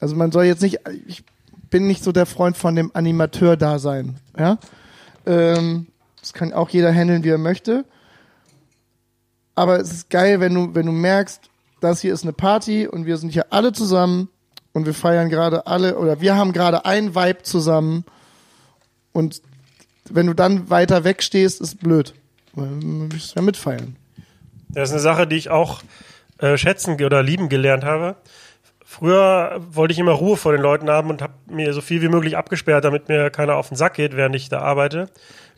[0.00, 1.24] also man soll jetzt nicht, ich
[1.70, 4.16] bin nicht so der Freund von dem Animateur-Dasein.
[4.38, 4.58] Ja?
[5.26, 5.88] Ähm,
[6.20, 7.84] das kann auch jeder handeln, wie er möchte.
[9.54, 11.42] Aber es ist geil, wenn du, wenn du merkst,
[11.80, 14.28] das hier ist eine Party und wir sind hier alle zusammen
[14.72, 18.04] und wir feiern gerade alle oder wir haben gerade ein Vibe zusammen
[19.12, 19.42] und
[20.10, 22.14] wenn du dann weiter wegstehst, ist blöd.
[22.54, 23.96] Weil du ja mitfeiern.
[24.68, 25.82] Das ist eine Sache, die ich auch
[26.38, 28.16] äh, schätzen oder lieben gelernt habe.
[28.84, 32.08] Früher wollte ich immer Ruhe vor den Leuten haben und habe mir so viel wie
[32.08, 35.08] möglich abgesperrt, damit mir keiner auf den Sack geht, während ich da arbeite.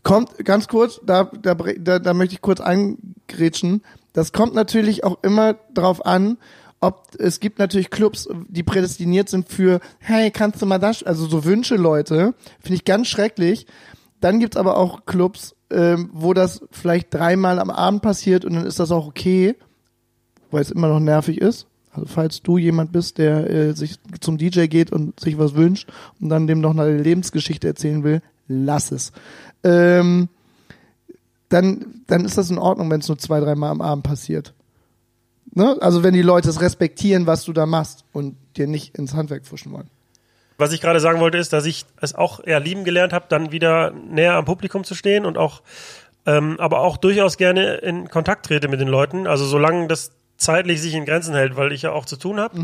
[0.02, 3.82] Kommt ganz kurz, da, da, da, da möchte ich kurz eingrätschen.
[4.12, 6.38] Das kommt natürlich auch immer drauf an,
[6.80, 11.26] ob es gibt natürlich Clubs, die prädestiniert sind für, hey, kannst du mal das, also
[11.26, 13.66] so Wünsche Leute, finde ich ganz schrecklich.
[14.20, 18.66] Dann gibt's aber auch Clubs, ähm, wo das vielleicht dreimal am Abend passiert und dann
[18.66, 19.56] ist das auch okay,
[20.50, 21.66] weil es immer noch nervig ist.
[21.92, 25.88] Also falls du jemand bist, der äh, sich zum DJ geht und sich was wünscht
[26.20, 29.12] und dann dem noch eine Lebensgeschichte erzählen will, lass es.
[29.64, 30.28] Ähm,
[31.48, 34.52] dann, dann ist das in Ordnung, wenn es nur zwei, dreimal am Abend passiert.
[35.54, 35.76] Ne?
[35.80, 39.44] Also wenn die Leute es respektieren, was du da machst und dir nicht ins Handwerk
[39.44, 39.88] pfuschen wollen.
[40.58, 43.52] Was ich gerade sagen wollte, ist, dass ich es auch eher lieben gelernt habe, dann
[43.52, 45.62] wieder näher am Publikum zu stehen und auch,
[46.24, 49.26] ähm, aber auch durchaus gerne in Kontakt trete mit den Leuten.
[49.26, 52.58] Also solange das zeitlich sich in Grenzen hält, weil ich ja auch zu tun habe.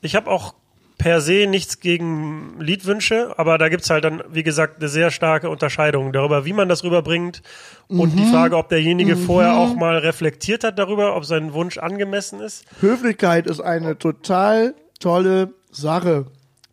[0.00, 0.54] Ich habe auch
[0.98, 5.50] per se nichts gegen Liedwünsche, aber da gibt's halt dann, wie gesagt, eine sehr starke
[5.50, 7.42] Unterscheidung darüber, wie man das rüberbringt
[7.88, 12.40] und die Frage, ob derjenige vorher auch mal reflektiert hat darüber, ob sein Wunsch angemessen
[12.40, 12.64] ist.
[12.80, 16.26] Höflichkeit ist eine total tolle Sache.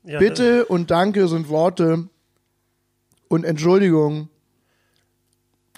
[0.03, 2.07] Ja, Bitte und Danke sind Worte
[3.29, 4.29] und Entschuldigung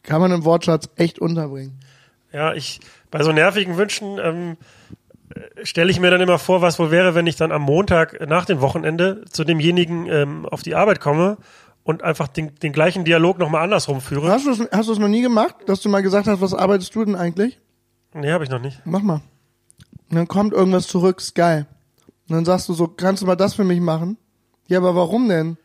[0.03, 1.79] kann man im Wortschatz echt unterbringen.
[2.33, 2.79] Ja, ich,
[3.11, 4.57] bei so nervigen Wünschen ähm,
[5.35, 8.25] äh, stelle ich mir dann immer vor, was wohl wäre, wenn ich dann am Montag
[8.27, 11.37] nach dem Wochenende zu demjenigen ähm, auf die Arbeit komme
[11.83, 14.31] und einfach den, den gleichen Dialog nochmal andersrum führe.
[14.31, 16.95] Hast du es hast du's noch nie gemacht, dass du mal gesagt hast, was arbeitest
[16.95, 17.59] du denn eigentlich?
[18.13, 18.81] Nee, habe ich noch nicht.
[18.85, 19.21] Mach mal.
[20.09, 21.67] Und dann kommt irgendwas zurück, ist geil.
[22.27, 24.17] Und dann sagst du so, kannst du mal das für mich machen?
[24.67, 25.57] Ja, aber warum denn?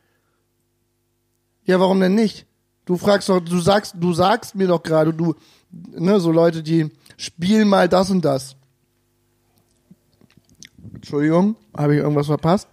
[1.64, 2.46] Ja, warum denn nicht?
[2.84, 5.34] Du fragst doch, du sagst, du sagst mir doch gerade, du,
[5.70, 8.56] ne, so Leute, die spielen mal das und das.
[10.94, 12.68] Entschuldigung, habe ich irgendwas verpasst?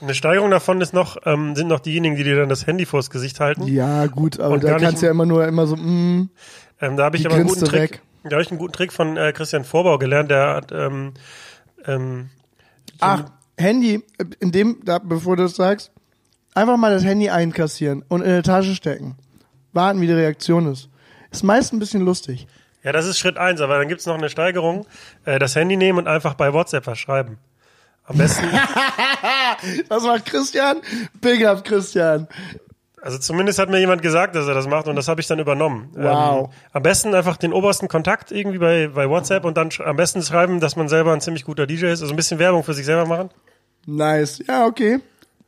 [0.00, 3.10] Eine Steigerung davon ist noch, ähm, sind noch diejenigen, die dir dann das Handy vors
[3.10, 3.66] Gesicht halten.
[3.66, 6.28] Ja, gut, aber Und da kannst du ja immer nur immer so, mm,
[6.80, 7.80] Ähm, da habe ich aber einen guten Trick.
[7.92, 8.02] weg.
[8.24, 10.30] Da habe ich einen guten Trick von äh, Christian Vorbau gelernt.
[10.30, 11.14] Der hat ähm,
[11.86, 12.30] ähm,
[13.00, 13.24] Ach,
[13.56, 14.02] Handy,
[14.40, 15.90] in dem, da, bevor du das sagst,
[16.54, 19.16] einfach mal das Handy einkassieren und in eine Tasche stecken.
[19.72, 20.88] Warten, wie die Reaktion ist.
[21.30, 22.46] Ist meist ein bisschen lustig.
[22.84, 24.86] Ja, das ist Schritt eins, aber dann gibt's noch eine Steigerung.
[25.24, 27.38] Äh, das Handy nehmen und einfach bei WhatsApp was schreiben.
[28.06, 28.44] Am besten,
[29.88, 30.82] Was macht Christian?
[31.20, 32.28] Big up, Christian.
[33.00, 35.38] also zumindest hat mir jemand gesagt, dass er das macht und das habe ich dann
[35.38, 35.88] übernommen.
[35.94, 36.50] Wow.
[36.50, 40.20] Ähm, am besten einfach den obersten Kontakt irgendwie bei, bei WhatsApp und dann am besten
[40.22, 42.02] schreiben, dass man selber ein ziemlich guter DJ ist.
[42.02, 43.30] Also ein bisschen Werbung für sich selber machen.
[43.86, 44.42] Nice.
[44.46, 45.00] Ja, okay.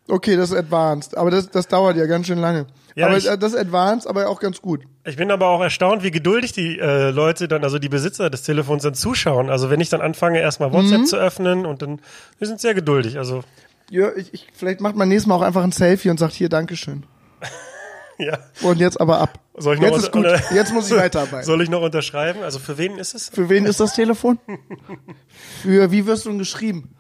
[0.09, 1.16] Okay, das ist advanced.
[1.16, 2.66] Aber das, das dauert ja ganz schön lange.
[2.94, 4.82] Ja, aber ich- äh, das ist advanced, aber auch ganz gut.
[5.04, 8.42] Ich bin aber auch erstaunt, wie geduldig die äh, Leute dann, also die Besitzer des
[8.42, 9.50] Telefons dann zuschauen.
[9.50, 11.07] Also wenn ich dann anfange, erstmal WhatsApp Mhm.
[11.07, 12.00] zu öffnen und dann,
[12.38, 13.18] wir sind sehr geduldig.
[13.18, 13.42] Also
[13.90, 16.48] Ja, ich, ich, vielleicht macht man nächstes Mal auch einfach ein Selfie und sagt hier
[16.48, 17.04] Dankeschön.
[18.18, 18.38] ja.
[18.62, 19.40] Und jetzt aber ab.
[19.59, 20.26] Soll ich noch jetzt ist gut.
[20.54, 21.44] Jetzt muss ich weiterarbeiten.
[21.46, 22.42] Soll ich noch unterschreiben?
[22.42, 23.28] Also für wen ist es?
[23.30, 24.38] Für wen ist das Telefon?
[25.62, 26.94] Für wie wirst du denn geschrieben?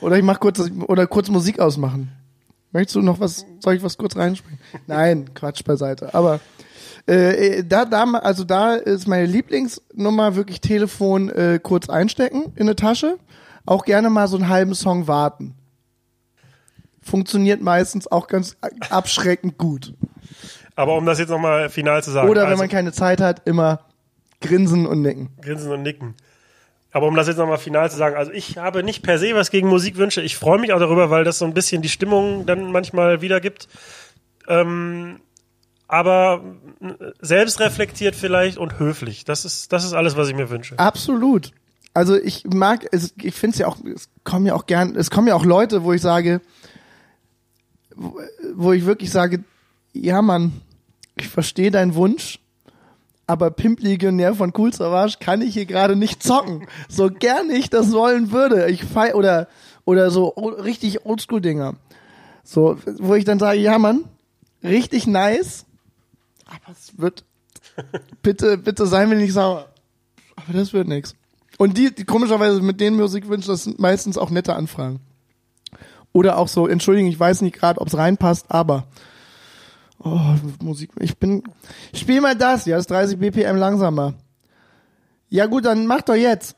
[0.00, 2.12] Oder ich mach kurz oder kurz Musik ausmachen.
[2.74, 3.46] Möchtest du noch was?
[3.60, 4.58] Soll ich was kurz reinspringen?
[4.88, 6.12] Nein, Quatsch beiseite.
[6.12, 6.40] Aber
[7.06, 12.74] äh, da, da, also da ist meine Lieblingsnummer wirklich Telefon äh, kurz einstecken in eine
[12.74, 13.18] Tasche.
[13.64, 15.54] Auch gerne mal so einen halben Song warten.
[17.00, 18.56] Funktioniert meistens auch ganz
[18.90, 19.94] abschreckend gut.
[20.74, 22.28] Aber um das jetzt nochmal final zu sagen.
[22.28, 23.86] Oder wenn also, man keine Zeit hat, immer
[24.40, 25.28] grinsen und nicken.
[25.40, 26.16] Grinsen und nicken.
[26.94, 29.50] Aber um das jetzt nochmal final zu sagen, also ich habe nicht per se was
[29.50, 30.22] gegen Musikwünsche.
[30.22, 33.66] Ich freue mich auch darüber, weil das so ein bisschen die Stimmung dann manchmal wiedergibt.
[34.46, 35.18] Ähm,
[35.88, 36.44] aber
[37.20, 39.24] selbst reflektiert vielleicht und höflich.
[39.24, 40.78] Das ist, das ist alles, was ich mir wünsche.
[40.78, 41.50] Absolut.
[41.94, 45.10] Also ich mag, es, ich finde es ja auch, es kommen ja auch gern, es
[45.10, 46.42] kommen ja auch Leute, wo ich sage,
[47.96, 48.20] wo,
[48.54, 49.42] wo ich wirklich sage,
[49.92, 50.52] ja Mann,
[51.16, 52.38] ich verstehe deinen Wunsch,
[53.26, 56.66] aber Pimp Legionär von Cool Savage kann ich hier gerade nicht zocken.
[56.88, 58.70] So gern ich das wollen würde.
[58.70, 59.48] Ich fei oder
[59.84, 61.74] oder so richtig Oldschool Dinger.
[62.42, 64.04] So, wo ich dann sage, ja Mann,
[64.62, 65.64] richtig nice,
[66.46, 67.24] aber es wird
[68.22, 69.68] bitte bitte seien wir nicht sauer.
[70.36, 71.14] Aber das wird nix.
[71.56, 75.00] Und die, die komischerweise mit den Musikwünschen, das sind meistens auch nette Anfragen.
[76.12, 78.86] Oder auch so, entschuldigen, ich weiß nicht gerade, ob es reinpasst, aber
[80.04, 81.42] oh, Musik, ich bin,
[81.94, 84.14] spiel mal das, ja, ist 30 BPM langsamer.
[85.28, 86.56] Ja gut, dann mach doch jetzt.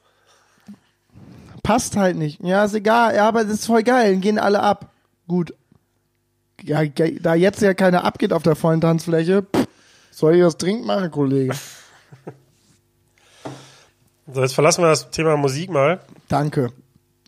[1.63, 2.43] Passt halt nicht.
[2.43, 4.93] Ja, ist egal, ja, aber das ist voll geil, dann gehen alle ab.
[5.27, 5.55] Gut.
[6.63, 9.67] Ja, da jetzt ja keiner abgeht auf der vollen Tanzfläche, pff,
[10.11, 11.55] soll ich das dringend machen, Kollege?
[14.33, 16.01] So, jetzt verlassen wir das Thema Musik mal.
[16.29, 16.73] Danke.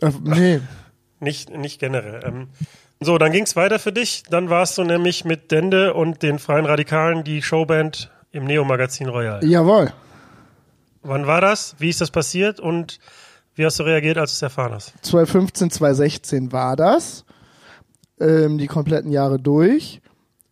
[0.01, 0.61] Äh, nee.
[1.21, 2.21] Nicht, nicht generell.
[2.25, 2.49] Ähm,
[3.01, 4.25] so, dann ging's weiter für dich.
[4.29, 9.45] Dann warst du nämlich mit Dende und den Freien Radikalen die Showband im Neo-Magazin Royal.
[9.45, 9.93] Jawohl.
[11.03, 11.77] Wann war das?
[11.79, 12.59] Wie ist das passiert?
[12.59, 12.99] Und
[13.55, 14.95] wie hast du reagiert, als du es erfahren hast?
[15.03, 17.25] 2015, 2016 war das.
[18.21, 20.01] Ähm, die kompletten Jahre durch.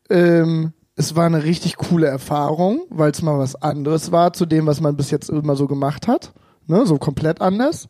[0.09, 4.67] Ähm, es war eine richtig coole Erfahrung, weil es mal was anderes war zu dem,
[4.67, 6.33] was man bis jetzt immer so gemacht hat.
[6.67, 6.87] Ne?
[6.87, 7.89] So komplett anders.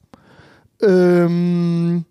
[0.83, 2.05] Ähm,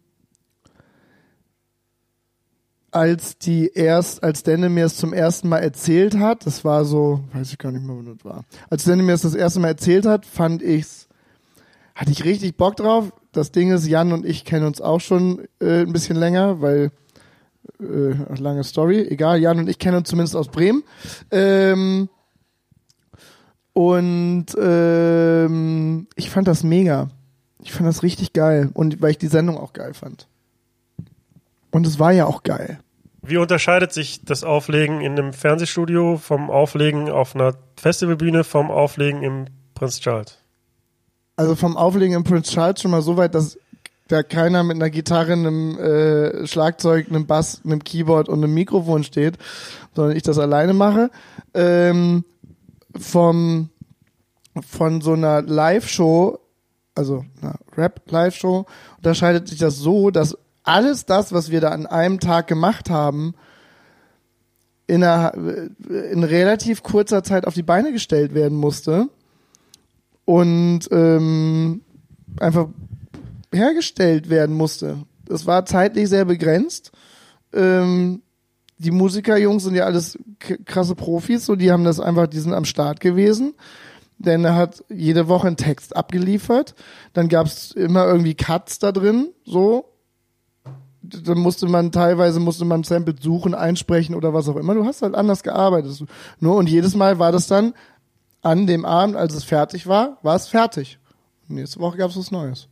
[2.96, 7.58] als die erst, als Danny zum ersten Mal erzählt hat, das war so, weiß ich
[7.58, 8.46] gar nicht mehr, wann das war.
[8.70, 11.06] Als Danny das erste Mal erzählt hat, fand ich's
[11.96, 13.12] hatte ich richtig Bock drauf.
[13.32, 16.92] Das Ding ist, Jan und ich kennen uns auch schon äh, ein bisschen länger, weil
[17.80, 20.84] äh, lange Story, egal, Jan und ich kennen uns zumindest aus Bremen.
[21.32, 22.10] Ähm,
[23.74, 27.10] und ähm, ich fand das mega.
[27.64, 28.70] Ich fand das richtig geil.
[28.74, 30.28] Und weil ich die Sendung auch geil fand.
[31.72, 32.80] Und es war ja auch geil.
[33.28, 39.24] Wie unterscheidet sich das Auflegen in einem Fernsehstudio vom Auflegen auf einer Festivalbühne vom Auflegen
[39.24, 40.38] im Prinz Charles?
[41.36, 43.58] Also vom Auflegen im Prince Charles schon mal so weit, dass
[44.08, 49.04] da keiner mit einer Gitarre, einem äh, Schlagzeug, einem Bass, einem Keyboard und einem Mikrofon
[49.04, 49.40] steht,
[49.96, 51.10] sondern ich das alleine mache.
[51.54, 52.24] Ähm,
[52.96, 53.70] vom
[54.62, 56.40] von so einer Live-Show,
[56.94, 58.66] also einer Rap-Live-Show,
[58.98, 63.36] unterscheidet sich das so, dass alles das, was wir da an einem Tag gemacht haben,
[64.88, 69.10] in, einer, in relativ kurzer Zeit auf die Beine gestellt werden musste
[70.26, 71.82] und ähm,
[72.40, 72.68] einfach
[73.54, 74.98] hergestellt werden musste.
[75.26, 76.92] Das war zeitlich sehr begrenzt.
[77.54, 78.22] Ähm,
[78.78, 80.18] die Musikerjungs sind ja alles
[80.66, 83.54] krasse Profis, so die haben das einfach, die sind am Start gewesen.
[84.18, 86.76] Denn er hat jede Woche einen Text abgeliefert.
[87.14, 89.92] Dann gab's immer irgendwie Cuts da drin, so.
[91.10, 94.74] Dann musste man teilweise musste man Samples suchen, einsprechen oder was auch immer.
[94.74, 96.04] Du hast halt anders gearbeitet.
[96.40, 97.74] Nur und jedes Mal war das dann
[98.42, 101.00] an dem Abend, als es fertig war, war es fertig.
[101.48, 102.68] Nächste Woche gab's was Neues.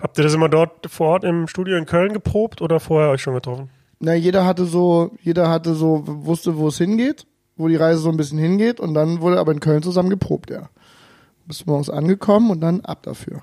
[0.00, 3.20] Habt ihr das immer dort vor Ort im Studio in Köln geprobt oder vorher euch
[3.20, 3.70] schon getroffen?
[3.98, 7.26] Na, jeder hatte so, jeder hatte so, wusste, wo es hingeht,
[7.56, 10.50] wo die Reise so ein bisschen hingeht und dann wurde aber in Köln zusammen geprobt,
[10.50, 10.68] ja.
[11.46, 13.42] Bis morgens angekommen und dann ab dafür.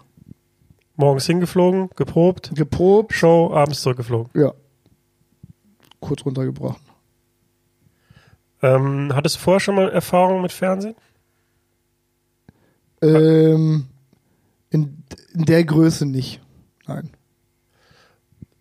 [0.98, 4.30] Morgens hingeflogen, geprobt, Geprobt, Show, abends zurückgeflogen.
[4.34, 4.54] ja.
[6.00, 6.82] Kurz runtergebrochen.
[8.62, 10.96] Ähm, hattest du vorher schon mal Erfahrung mit Fernsehen?
[13.02, 13.88] Ähm,
[14.70, 16.42] in, in der Größe nicht.
[16.88, 17.10] Nein.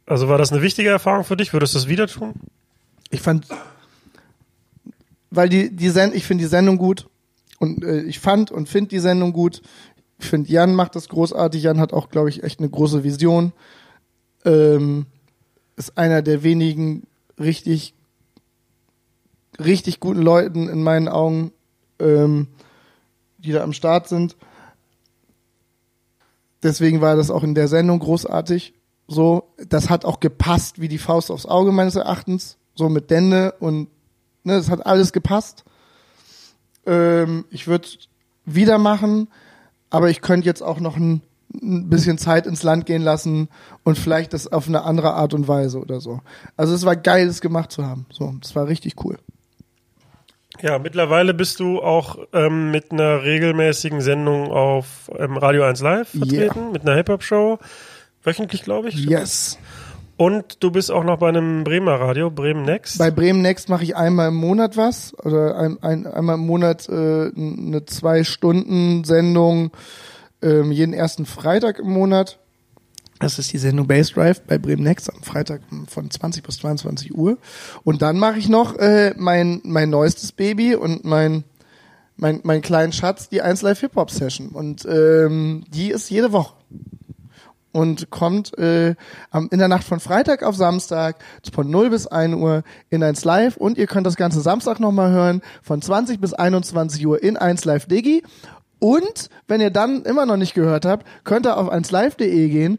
[0.07, 1.53] Also war das eine wichtige Erfahrung für dich?
[1.53, 2.35] Würdest du das wieder tun?
[3.11, 3.47] Ich fand,
[5.31, 7.09] weil die, die Send ich finde die Sendung gut
[7.59, 9.63] und äh, ich fand und finde die Sendung gut.
[10.25, 11.63] Ich finde, Jan macht das großartig.
[11.63, 13.53] Jan hat auch, glaube ich, echt eine große Vision.
[14.47, 15.05] Ähm,
[15.77, 17.07] ist einer der wenigen
[17.39, 17.93] richtig,
[19.63, 21.53] richtig guten Leuten in meinen Augen,
[21.99, 22.49] ähm,
[23.37, 24.35] die da am Start sind.
[26.63, 28.73] Deswegen war das auch in der Sendung großartig.
[29.07, 32.57] So, das hat auch gepasst wie die Faust aufs Auge meines Erachtens.
[32.75, 33.89] So mit Dende und
[34.43, 35.65] ne, das hat alles gepasst.
[36.87, 37.89] Ähm, ich würde
[38.47, 39.29] wieder machen,
[39.95, 41.23] aber ich könnte jetzt auch noch ein,
[41.55, 43.49] ein bisschen Zeit ins Land gehen lassen
[43.85, 46.21] und vielleicht das auf eine andere Art und Weise oder so.
[46.57, 48.07] Also es war geil, das gemacht zu haben.
[48.11, 49.19] So, das war richtig cool.
[50.63, 56.09] Ja, mittlerweile bist du auch ähm, mit einer regelmäßigen Sendung auf ähm, Radio 1 Live
[56.09, 57.61] vertreten, mit einer Hip-Hop-Show.
[58.25, 58.97] Wöchentlich, glaube ich.
[58.97, 59.59] Yes.
[60.17, 62.99] Und du bist auch noch bei einem Bremer Radio, Bremen Next.
[62.99, 66.89] Bei Bremen Next mache ich einmal im Monat was oder ein, ein, einmal im Monat
[66.89, 69.73] äh, eine zwei Stunden Sendung
[70.41, 72.39] ähm, jeden ersten Freitag im Monat.
[73.19, 77.15] Das ist die Sendung Base Drive bei Bremen Next am Freitag von 20 bis 22
[77.15, 77.39] Uhr.
[77.83, 81.45] Und dann mache ich noch äh, mein, mein neuestes Baby und mein,
[82.17, 84.51] mein, mein kleinen Schatz, die 1 Live Hip Hop Session.
[84.51, 86.55] Und ähm, die ist jede Woche.
[87.75, 88.95] Und kommt äh,
[89.51, 91.17] in der Nacht von Freitag auf Samstag
[91.53, 93.57] von 0 bis 1 Uhr in 1 Live.
[93.57, 97.65] Und ihr könnt das ganze Samstag nochmal hören von 20 bis 21 Uhr in 1
[97.65, 98.23] Live Digi.
[98.79, 102.79] Und wenn ihr dann immer noch nicht gehört habt, könnt ihr auf 1live.de gehen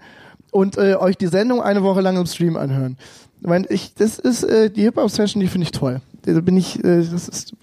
[0.52, 2.98] und äh, euch die Sendung eine Woche lang im Stream anhören.
[3.42, 6.02] Ich meine, ich, das ist äh, die Hip-Hop-Session, die finde ich toll.
[6.22, 7.56] Da bin ich, äh, das ist,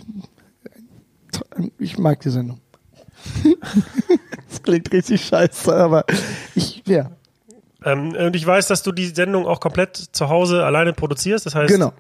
[1.79, 2.61] ich mag die Sendung.
[4.49, 6.05] das klingt richtig scheiße, aber
[6.55, 7.13] ich, ja.
[7.85, 11.47] Ähm, und ich weiß, dass du die Sendung auch komplett zu Hause alleine produzierst.
[11.47, 11.93] Das heißt, Genau.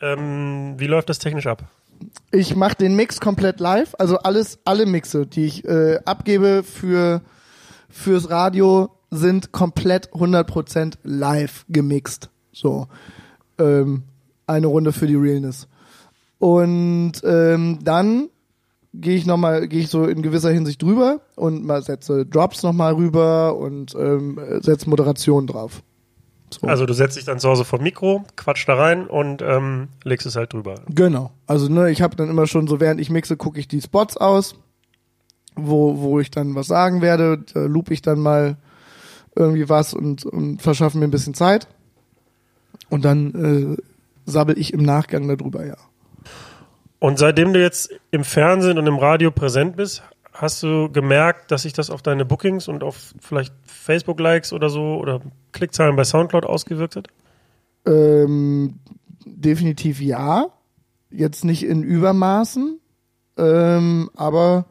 [0.00, 1.64] ähm, wie läuft das technisch ab?
[2.32, 7.22] Ich mache den Mix komplett live, also alles, alle Mixe, die ich äh, abgebe für
[7.88, 12.30] fürs Radio, sind komplett 100% live gemixt.
[12.52, 12.88] So
[13.58, 14.02] ähm,
[14.46, 15.68] eine Runde für die Realness.
[16.38, 18.30] Und ähm, dann
[18.94, 22.94] gehe ich nochmal, gehe ich so in gewisser Hinsicht drüber und mal setze Drops nochmal
[22.94, 25.82] rüber und ähm, setze Moderation drauf.
[26.50, 26.66] So.
[26.66, 30.26] Also du setzt dich dann zu Hause vor Mikro, quatsch da rein und ähm, legst
[30.26, 30.74] es halt drüber.
[30.88, 31.30] Genau.
[31.46, 34.18] Also ne, ich habe dann immer schon so, während ich mixe, gucke ich die Spots
[34.18, 34.54] aus,
[35.56, 38.56] wo, wo ich dann was sagen werde, da loop ich dann mal
[39.34, 41.68] irgendwie was und, und verschaffe mir ein bisschen Zeit.
[42.90, 45.76] Und dann äh, sabbel ich im Nachgang darüber, ja.
[47.02, 51.62] Und seitdem du jetzt im Fernsehen und im Radio präsent bist, hast du gemerkt, dass
[51.62, 56.46] sich das auf deine Bookings und auf vielleicht Facebook-Likes oder so oder Klickzahlen bei Soundcloud
[56.46, 57.08] ausgewirkt hat?
[57.86, 58.78] Ähm,
[59.26, 60.46] definitiv ja.
[61.10, 62.78] Jetzt nicht in Übermaßen,
[63.36, 64.66] ähm, aber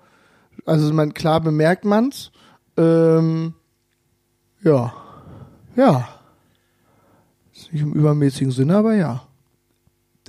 [0.66, 2.32] also man klar bemerkt man's.
[2.78, 3.56] Ähm,
[4.64, 4.94] ja,
[5.76, 6.08] ja.
[7.74, 9.28] Nicht im übermäßigen Sinne, aber ja.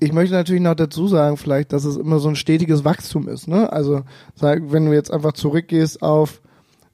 [0.02, 3.46] Ich möchte natürlich noch dazu sagen, vielleicht, dass es immer so ein stetiges Wachstum ist.
[3.46, 3.72] Ne?
[3.72, 4.02] Also
[4.34, 6.42] sag, wenn du jetzt einfach zurückgehst auf,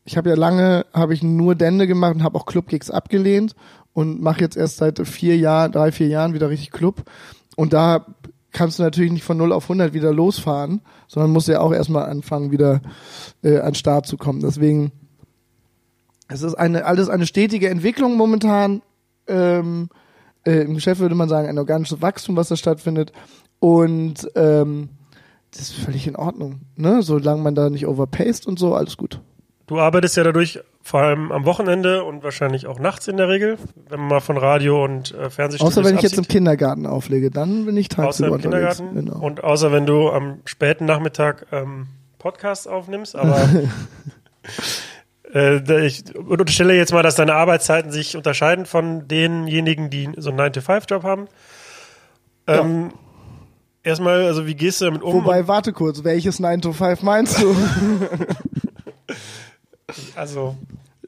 [0.05, 3.55] ich habe ja lange, habe ich nur Dende gemacht und habe auch Clubgigs abgelehnt
[3.95, 7.05] und mache jetzt erst seit vier Jahren, drei, vier Jahren wieder richtig Club.
[7.57, 8.05] Und da
[8.53, 12.11] kannst du natürlich nicht von 0 auf 100 wieder losfahren, sondern musst ja auch erstmal
[12.11, 12.83] anfangen, wieder
[13.43, 14.41] äh, an den Start zu kommen.
[14.41, 14.93] Deswegen,
[16.29, 18.83] es ist eine, alles eine stetige Entwicklung momentan.
[19.27, 19.89] Ähm,
[20.49, 23.13] äh, Im Geschäft würde man sagen, ein organisches Wachstum, was da stattfindet.
[23.61, 24.89] Und ähm,
[25.51, 26.61] das ist völlig in Ordnung.
[26.77, 27.03] Ne?
[27.03, 29.21] Solange man da nicht overpaced und so, alles gut.
[29.67, 33.59] Du arbeitest ja dadurch vor allem am Wochenende und wahrscheinlich auch nachts in der Regel,
[33.91, 36.27] wenn man mal von Radio und äh, Fernsehstudios Außer wenn ich jetzt im.
[36.27, 38.95] Kindergarten auflege, dann bin ich Außer tagsüber im Kindergarten.
[38.95, 39.19] Genau.
[39.19, 41.89] und außer wenn du am späten Nachmittag ähm,
[42.19, 43.47] Podcasts aufnimmst, aber
[45.35, 50.41] äh, ich unterstelle jetzt mal, dass deine Arbeitszeiten sich unterscheiden von denjenigen, die so einen
[50.41, 51.29] 9-to-5-Job haben.
[52.47, 52.93] Ähm,
[53.85, 55.15] Erstmal, also wie gehst du damit um?
[55.15, 57.57] Wobei, warte kurz, welches 9 to 5 meinst du?
[60.17, 60.57] also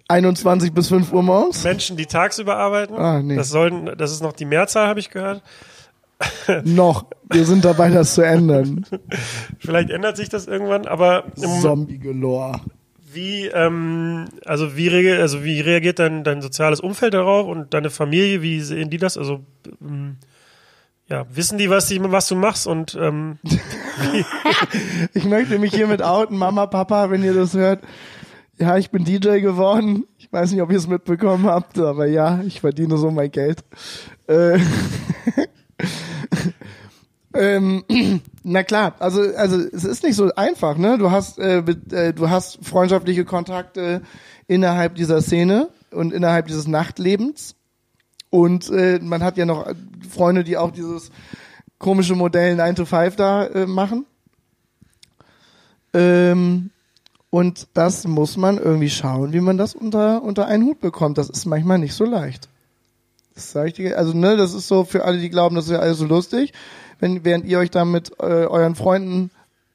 [0.09, 1.63] 21 bis 5 Uhr morgens?
[1.65, 3.37] Menschen, die tagsüber arbeiten, Ah, nee.
[3.37, 5.43] das sollen, das ist noch die Mehrzahl, habe ich gehört.
[6.65, 7.07] Noch.
[7.31, 8.85] Wir sind dabei, das zu ändern.
[9.59, 12.61] Vielleicht ändert sich das irgendwann, aber Zombie galore.
[13.13, 18.43] Wie, ähm, also wie, also wie reagiert dein, dein soziales Umfeld darauf und deine Familie,
[18.43, 19.17] wie sehen die das?
[19.17, 19.45] Also,
[19.81, 20.17] ähm,
[21.09, 23.39] ja, wissen die, was, die, was du machst und ähm,
[25.15, 27.83] Ich möchte mich hiermit outen, Mama, Papa, wenn ihr das hört.
[28.59, 30.05] Ja, ich bin DJ geworden.
[30.19, 33.65] Ich weiß nicht, ob ihr es mitbekommen habt, aber ja, ich verdiene so mein Geld.
[34.27, 34.59] Äh,
[37.35, 37.85] ähm,
[38.43, 40.99] na klar, also also es ist nicht so einfach, ne?
[40.99, 44.03] Du hast äh, äh, du hast freundschaftliche Kontakte
[44.47, 47.55] innerhalb dieser Szene und innerhalb dieses Nachtlebens
[48.31, 49.67] und äh, man hat ja noch
[50.09, 51.11] Freunde, die auch dieses
[51.79, 54.07] komische Modell 9 to 5 da äh, machen.
[55.93, 56.71] Ähm,
[57.31, 61.19] und das muss man irgendwie schauen, wie man das unter, unter einen Hut bekommt.
[61.19, 62.49] Das ist manchmal nicht so leicht.
[63.35, 65.81] Das sag ich dir, also ne, das ist so für alle, die glauben, das wäre
[65.81, 66.53] alles so lustig.
[67.01, 69.31] Wenn, während ihr euch dann mit äh, euren Freunden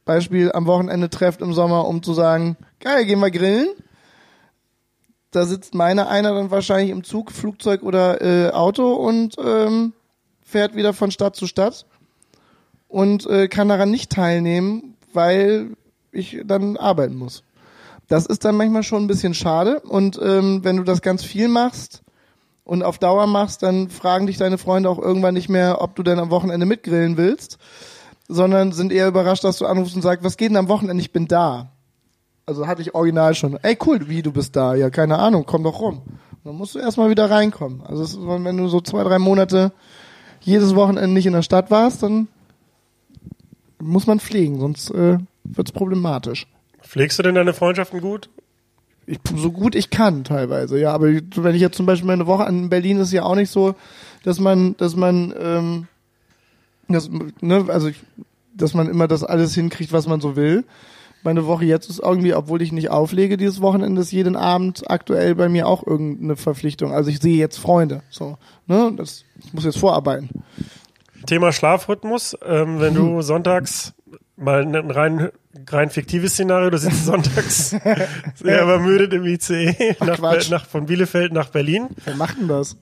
[0.06, 3.70] Beispiel am Wochenende trefft im Sommer, um zu sagen, geil, gehen wir grillen.
[5.32, 9.94] Da sitzt meiner einer dann wahrscheinlich im Zug, Flugzeug oder äh, Auto und ähm,
[10.46, 11.86] fährt wieder von Stadt zu Stadt
[12.88, 15.72] und äh, kann daran nicht teilnehmen, weil
[16.12, 17.44] ich dann arbeiten muss.
[18.08, 21.48] Das ist dann manchmal schon ein bisschen schade und ähm, wenn du das ganz viel
[21.48, 22.04] machst
[22.66, 26.04] und auf Dauer machst, dann fragen dich deine Freunde auch irgendwann nicht mehr, ob du
[26.04, 27.58] denn am Wochenende mitgrillen willst,
[28.28, 31.02] sondern sind eher überrascht, dass du anrufst und sagst, was geht denn am Wochenende?
[31.02, 31.72] Ich bin da.
[32.48, 33.58] Also hatte ich original schon.
[33.62, 34.76] Ey, cool, wie du bist da?
[34.76, 36.02] Ja, keine Ahnung, komm doch rum.
[36.44, 37.82] Dann musst du erstmal wieder reinkommen.
[37.86, 39.72] Also ist, wenn du so zwei, drei Monate
[40.42, 42.28] jedes Wochenende nicht in der Stadt warst, dann
[43.80, 46.48] muss man pflegen, sonst äh, wird's problematisch.
[46.82, 48.30] Pflegst du denn deine Freundschaften gut?
[49.08, 50.94] Ich, so gut ich kann teilweise, ja.
[50.94, 53.76] Aber wenn ich jetzt zum Beispiel meine Woche an Berlin ist ja auch nicht so,
[54.24, 55.88] dass man, dass man, ähm,
[56.88, 57.10] das,
[57.42, 58.02] ne, also ich,
[58.56, 60.66] dass man immer das alles hinkriegt, was man so will.
[61.24, 65.34] Meine Woche jetzt ist irgendwie, obwohl ich nicht auflege dieses Wochenende, ist jeden Abend aktuell
[65.36, 66.94] bei mir auch irgendeine Verpflichtung.
[66.94, 68.38] Also ich sehe jetzt Freunde, so,
[68.68, 70.30] ne, das, ich muss jetzt vorarbeiten.
[71.26, 73.94] Thema Schlafrhythmus, ähm, wenn du sonntags
[74.38, 75.30] mal ein rein,
[75.70, 77.70] rein fiktives Szenario, du sitzt sonntags
[78.36, 80.50] sehr übermüdet im ICE Ach, nach, Quatsch.
[80.50, 82.78] nach, von Bielefeld nach Berlin, Wer macht denn das?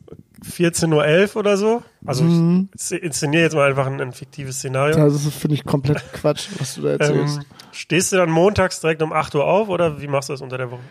[0.46, 1.84] 14.11 Uhr oder so.
[2.06, 2.70] Also Mhm.
[2.76, 4.98] ich inszeniere jetzt mal einfach ein, ein fiktives Szenario.
[4.98, 7.38] Ja, das finde ich komplett Quatsch, was du da erzählst.
[7.38, 10.42] Ähm, stehst du dann montags direkt um 8 Uhr auf oder wie machst du das
[10.42, 10.82] unter der Woche?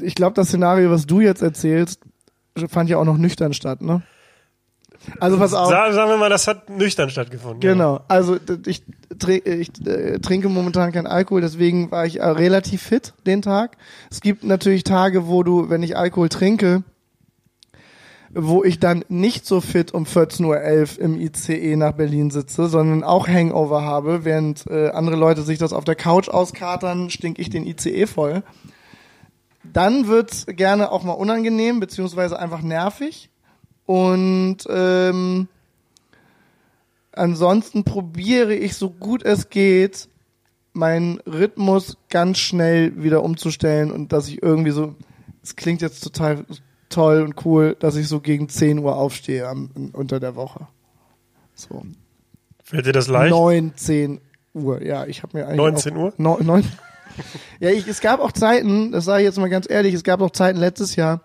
[0.00, 2.00] ich glaube, das Szenario, was du jetzt erzählst,
[2.68, 4.02] fand ja auch noch nüchtern statt, ne?
[5.20, 5.68] Also pass auf.
[5.68, 7.60] Sa sagen wir mal, das hat nüchtern stattgefunden.
[7.60, 8.82] Genau, also d- ich,
[9.26, 13.76] ich äh, trinke momentan keinen Alkohol, deswegen war ich äh, relativ fit den Tag.
[14.10, 16.84] Es gibt natürlich Tage, wo du, wenn ich Alkohol trinke,
[18.34, 20.44] wo ich dann nicht so fit um 14.11
[20.98, 25.58] Uhr im ICE nach Berlin sitze, sondern auch Hangover habe, während äh, andere Leute sich
[25.58, 28.42] das auf der Couch auskatern, stink ich den ICE voll.
[29.64, 33.28] Dann wird's gerne auch mal unangenehm, beziehungsweise einfach nervig.
[33.86, 35.48] Und ähm,
[37.12, 40.08] ansonsten probiere ich so gut es geht,
[40.72, 44.94] meinen Rhythmus ganz schnell wieder umzustellen und dass ich irgendwie so,
[45.42, 46.44] es klingt jetzt total
[46.88, 50.66] toll und cool, dass ich so gegen 10 Uhr aufstehe am, unter der Woche.
[51.54, 51.82] So.
[52.62, 53.32] Fällt dir das leicht?
[53.32, 54.20] 9, 10
[54.54, 56.14] Uhr, ja, ich habe mir eigentlich 19 auch, Uhr?
[56.16, 56.64] No, neun,
[57.60, 60.20] ja, ich, es gab auch Zeiten, das sage ich jetzt mal ganz ehrlich, es gab
[60.20, 61.20] auch Zeiten letztes Jahr,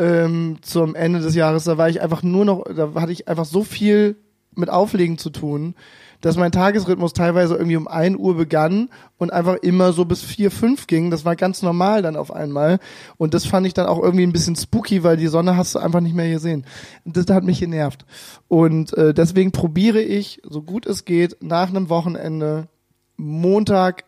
[0.00, 3.44] ähm, zum Ende des Jahres, da war ich einfach nur noch, da hatte ich einfach
[3.44, 4.16] so viel
[4.54, 5.74] mit Auflegen zu tun,
[6.22, 8.88] dass mein Tagesrhythmus teilweise irgendwie um 1 Uhr begann
[9.18, 11.10] und einfach immer so bis 4, 5 ging.
[11.10, 12.78] Das war ganz normal dann auf einmal.
[13.16, 15.78] Und das fand ich dann auch irgendwie ein bisschen spooky, weil die Sonne hast du
[15.78, 16.64] einfach nicht mehr gesehen.
[17.04, 18.04] Das hat mich genervt.
[18.48, 22.68] Und äh, deswegen probiere ich, so gut es geht, nach einem Wochenende
[23.16, 24.04] Montag,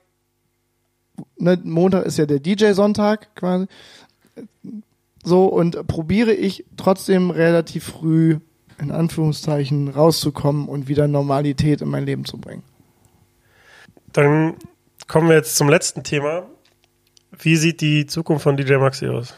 [1.38, 3.66] ne, Montag ist ja der DJ-Sonntag quasi,
[5.22, 8.38] so und probiere ich trotzdem relativ früh
[8.78, 12.64] in Anführungszeichen rauszukommen und wieder Normalität in mein Leben zu bringen.
[14.12, 14.56] Dann
[15.06, 16.44] kommen wir jetzt zum letzten Thema.
[17.38, 19.34] Wie sieht die Zukunft von DJ Maxi aus?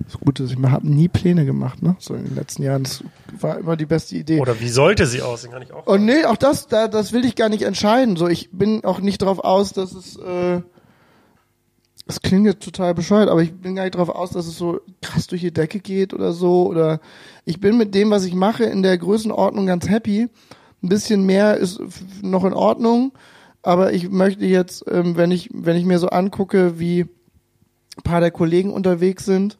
[0.00, 1.96] Das Gute ist, ich habe nie Pläne gemacht, ne?
[1.98, 2.84] So in den letzten Jahren.
[2.84, 3.02] Das
[3.40, 4.40] war immer die beste Idee.
[4.40, 5.50] Oder wie sollte sie aussehen?
[5.50, 5.86] Kann ich auch.
[5.86, 8.16] Und nee, auch das, da, das will ich gar nicht entscheiden.
[8.16, 10.60] So, ich bin auch nicht drauf aus, dass es, äh,
[12.08, 14.80] es klingt jetzt total bescheuert, aber ich bin gar nicht drauf aus, dass es so
[15.02, 16.66] krass durch die Decke geht oder so.
[16.66, 17.00] Oder
[17.44, 20.28] ich bin mit dem, was ich mache, in der Größenordnung ganz happy.
[20.82, 21.80] Ein bisschen mehr ist
[22.22, 23.12] noch in Ordnung,
[23.62, 28.20] aber ich möchte jetzt, ähm, wenn ich, wenn ich mir so angucke, wie ein paar
[28.22, 29.58] der Kollegen unterwegs sind,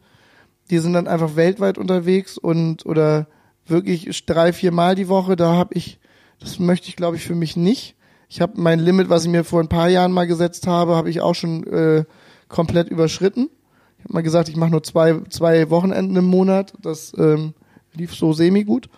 [0.71, 3.27] die sind dann einfach weltweit unterwegs und oder
[3.67, 5.99] wirklich drei, vier Mal die Woche, da habe ich,
[6.41, 7.95] das möchte ich glaube ich für mich nicht.
[8.31, 11.11] Ich habe mein Limit, was ich mir vor ein paar Jahren mal gesetzt habe, habe
[11.11, 12.05] ich auch schon äh,
[12.49, 13.51] komplett überschritten.
[13.99, 16.73] Ich habe mal gesagt, ich mache nur zwei, zwei Wochenenden im Monat.
[16.81, 17.55] Das ähm,
[17.95, 18.89] lief so semi gut.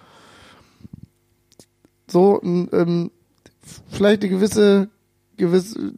[2.09, 3.11] So, ähm,
[3.89, 4.89] vielleicht eine gewisse,
[5.37, 5.93] gewisse,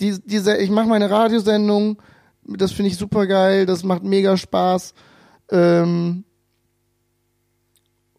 [0.00, 2.00] die, diese, ich mache meine Radiosendung,
[2.44, 4.94] das finde ich super geil, das macht mega Spaß.
[5.50, 6.24] Ähm,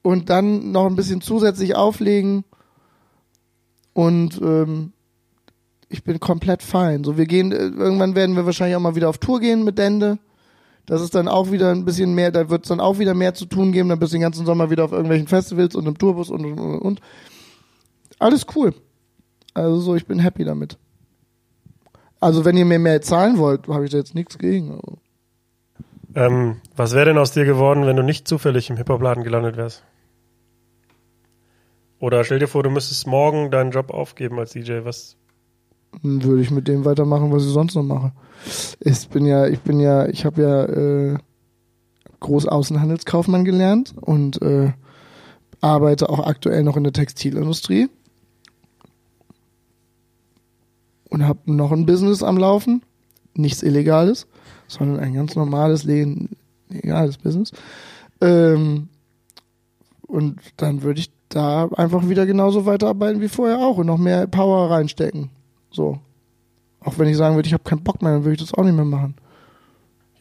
[0.02, 2.46] und dann noch ein bisschen zusätzlich auflegen
[3.94, 4.94] und ähm,
[5.90, 7.04] ich bin komplett fein.
[7.04, 9.78] So, wir gehen, äh, irgendwann werden wir wahrscheinlich auch mal wieder auf Tour gehen mit
[9.78, 10.20] Dende.
[10.86, 13.34] Das ist dann auch wieder ein bisschen mehr, da wird es dann auch wieder mehr
[13.34, 15.98] zu tun geben, dann bist du den ganzen Sommer wieder auf irgendwelchen Festivals und im
[15.98, 17.02] Tourbus und und und.
[18.20, 18.74] Alles cool.
[19.54, 20.78] Also so, ich bin happy damit.
[22.20, 24.80] Also wenn ihr mir mehr zahlen wollt, habe ich da jetzt nichts gegen.
[26.16, 29.84] Ähm, was wäre denn aus dir geworden, wenn du nicht zufällig im Hip-Hop-Laden gelandet wärst?
[32.00, 34.80] Oder stell dir vor, du müsstest morgen deinen Job aufgeben als DJ.
[34.84, 35.18] Was?
[36.04, 38.12] Dann würde ich mit dem weitermachen, was ich sonst noch mache.
[38.80, 41.18] Ich bin ja, ich bin ja, ich habe ja äh,
[42.20, 44.72] Großaußenhandelskaufmann gelernt und äh,
[45.62, 47.90] arbeite auch aktuell noch in der Textilindustrie
[51.10, 52.84] und habe noch ein Business am Laufen,
[53.34, 54.28] nichts Illegales,
[54.68, 56.28] sondern ein ganz normales, le-
[56.70, 57.52] legales Business.
[58.22, 58.90] Ähm,
[60.08, 64.28] und dann würde ich da einfach wieder genauso weiterarbeiten wie vorher auch und noch mehr
[64.28, 65.30] Power reinstecken.
[65.72, 66.00] So.
[66.82, 68.64] Auch wenn ich sagen würde, ich habe keinen Bock mehr, dann würde ich das auch
[68.64, 69.16] nicht mehr machen.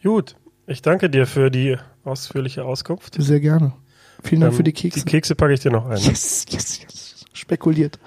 [0.03, 0.35] Gut,
[0.65, 3.15] ich danke dir für die ausführliche Auskunft.
[3.21, 3.73] Sehr gerne.
[4.23, 4.99] Vielen Dank Ähm, für die Kekse.
[4.99, 5.91] Die Kekse packe ich dir noch ein.
[5.93, 5.99] Ne?
[5.99, 7.25] yes, yes, yes.
[7.33, 7.99] Spekuliert.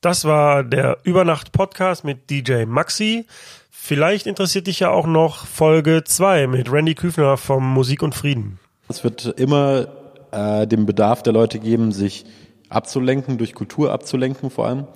[0.00, 3.26] Das war der Übernacht-Podcast mit DJ Maxi.
[3.70, 8.58] Vielleicht interessiert dich ja auch noch Folge 2 mit Randy Küfner vom Musik und Frieden.
[8.88, 9.88] Es wird immer
[10.30, 12.24] äh, den Bedarf der Leute geben, sich
[12.68, 14.86] abzulenken, durch Kultur abzulenken vor allem.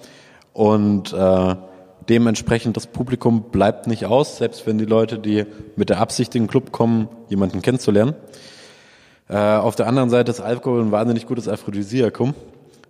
[0.54, 1.56] Und äh,
[2.08, 5.44] dementsprechend das Publikum bleibt nicht aus, selbst wenn die Leute, die
[5.76, 8.14] mit der Absicht in den Club kommen, jemanden kennenzulernen.
[9.28, 12.34] Äh, auf der anderen Seite ist Alkohol ein wahnsinnig gutes Aphrodisiakum.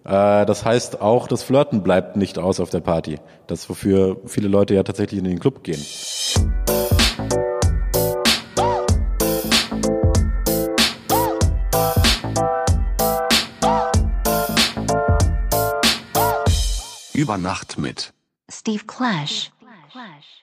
[0.05, 3.19] Äh, das heißt, auch das Flirten bleibt nicht aus auf der Party.
[3.47, 5.81] Das, wofür viele Leute ja tatsächlich in den Club gehen.
[17.17, 18.13] Über Nacht mit.
[18.51, 19.53] Steve Clash.
[19.93, 20.34] Clash.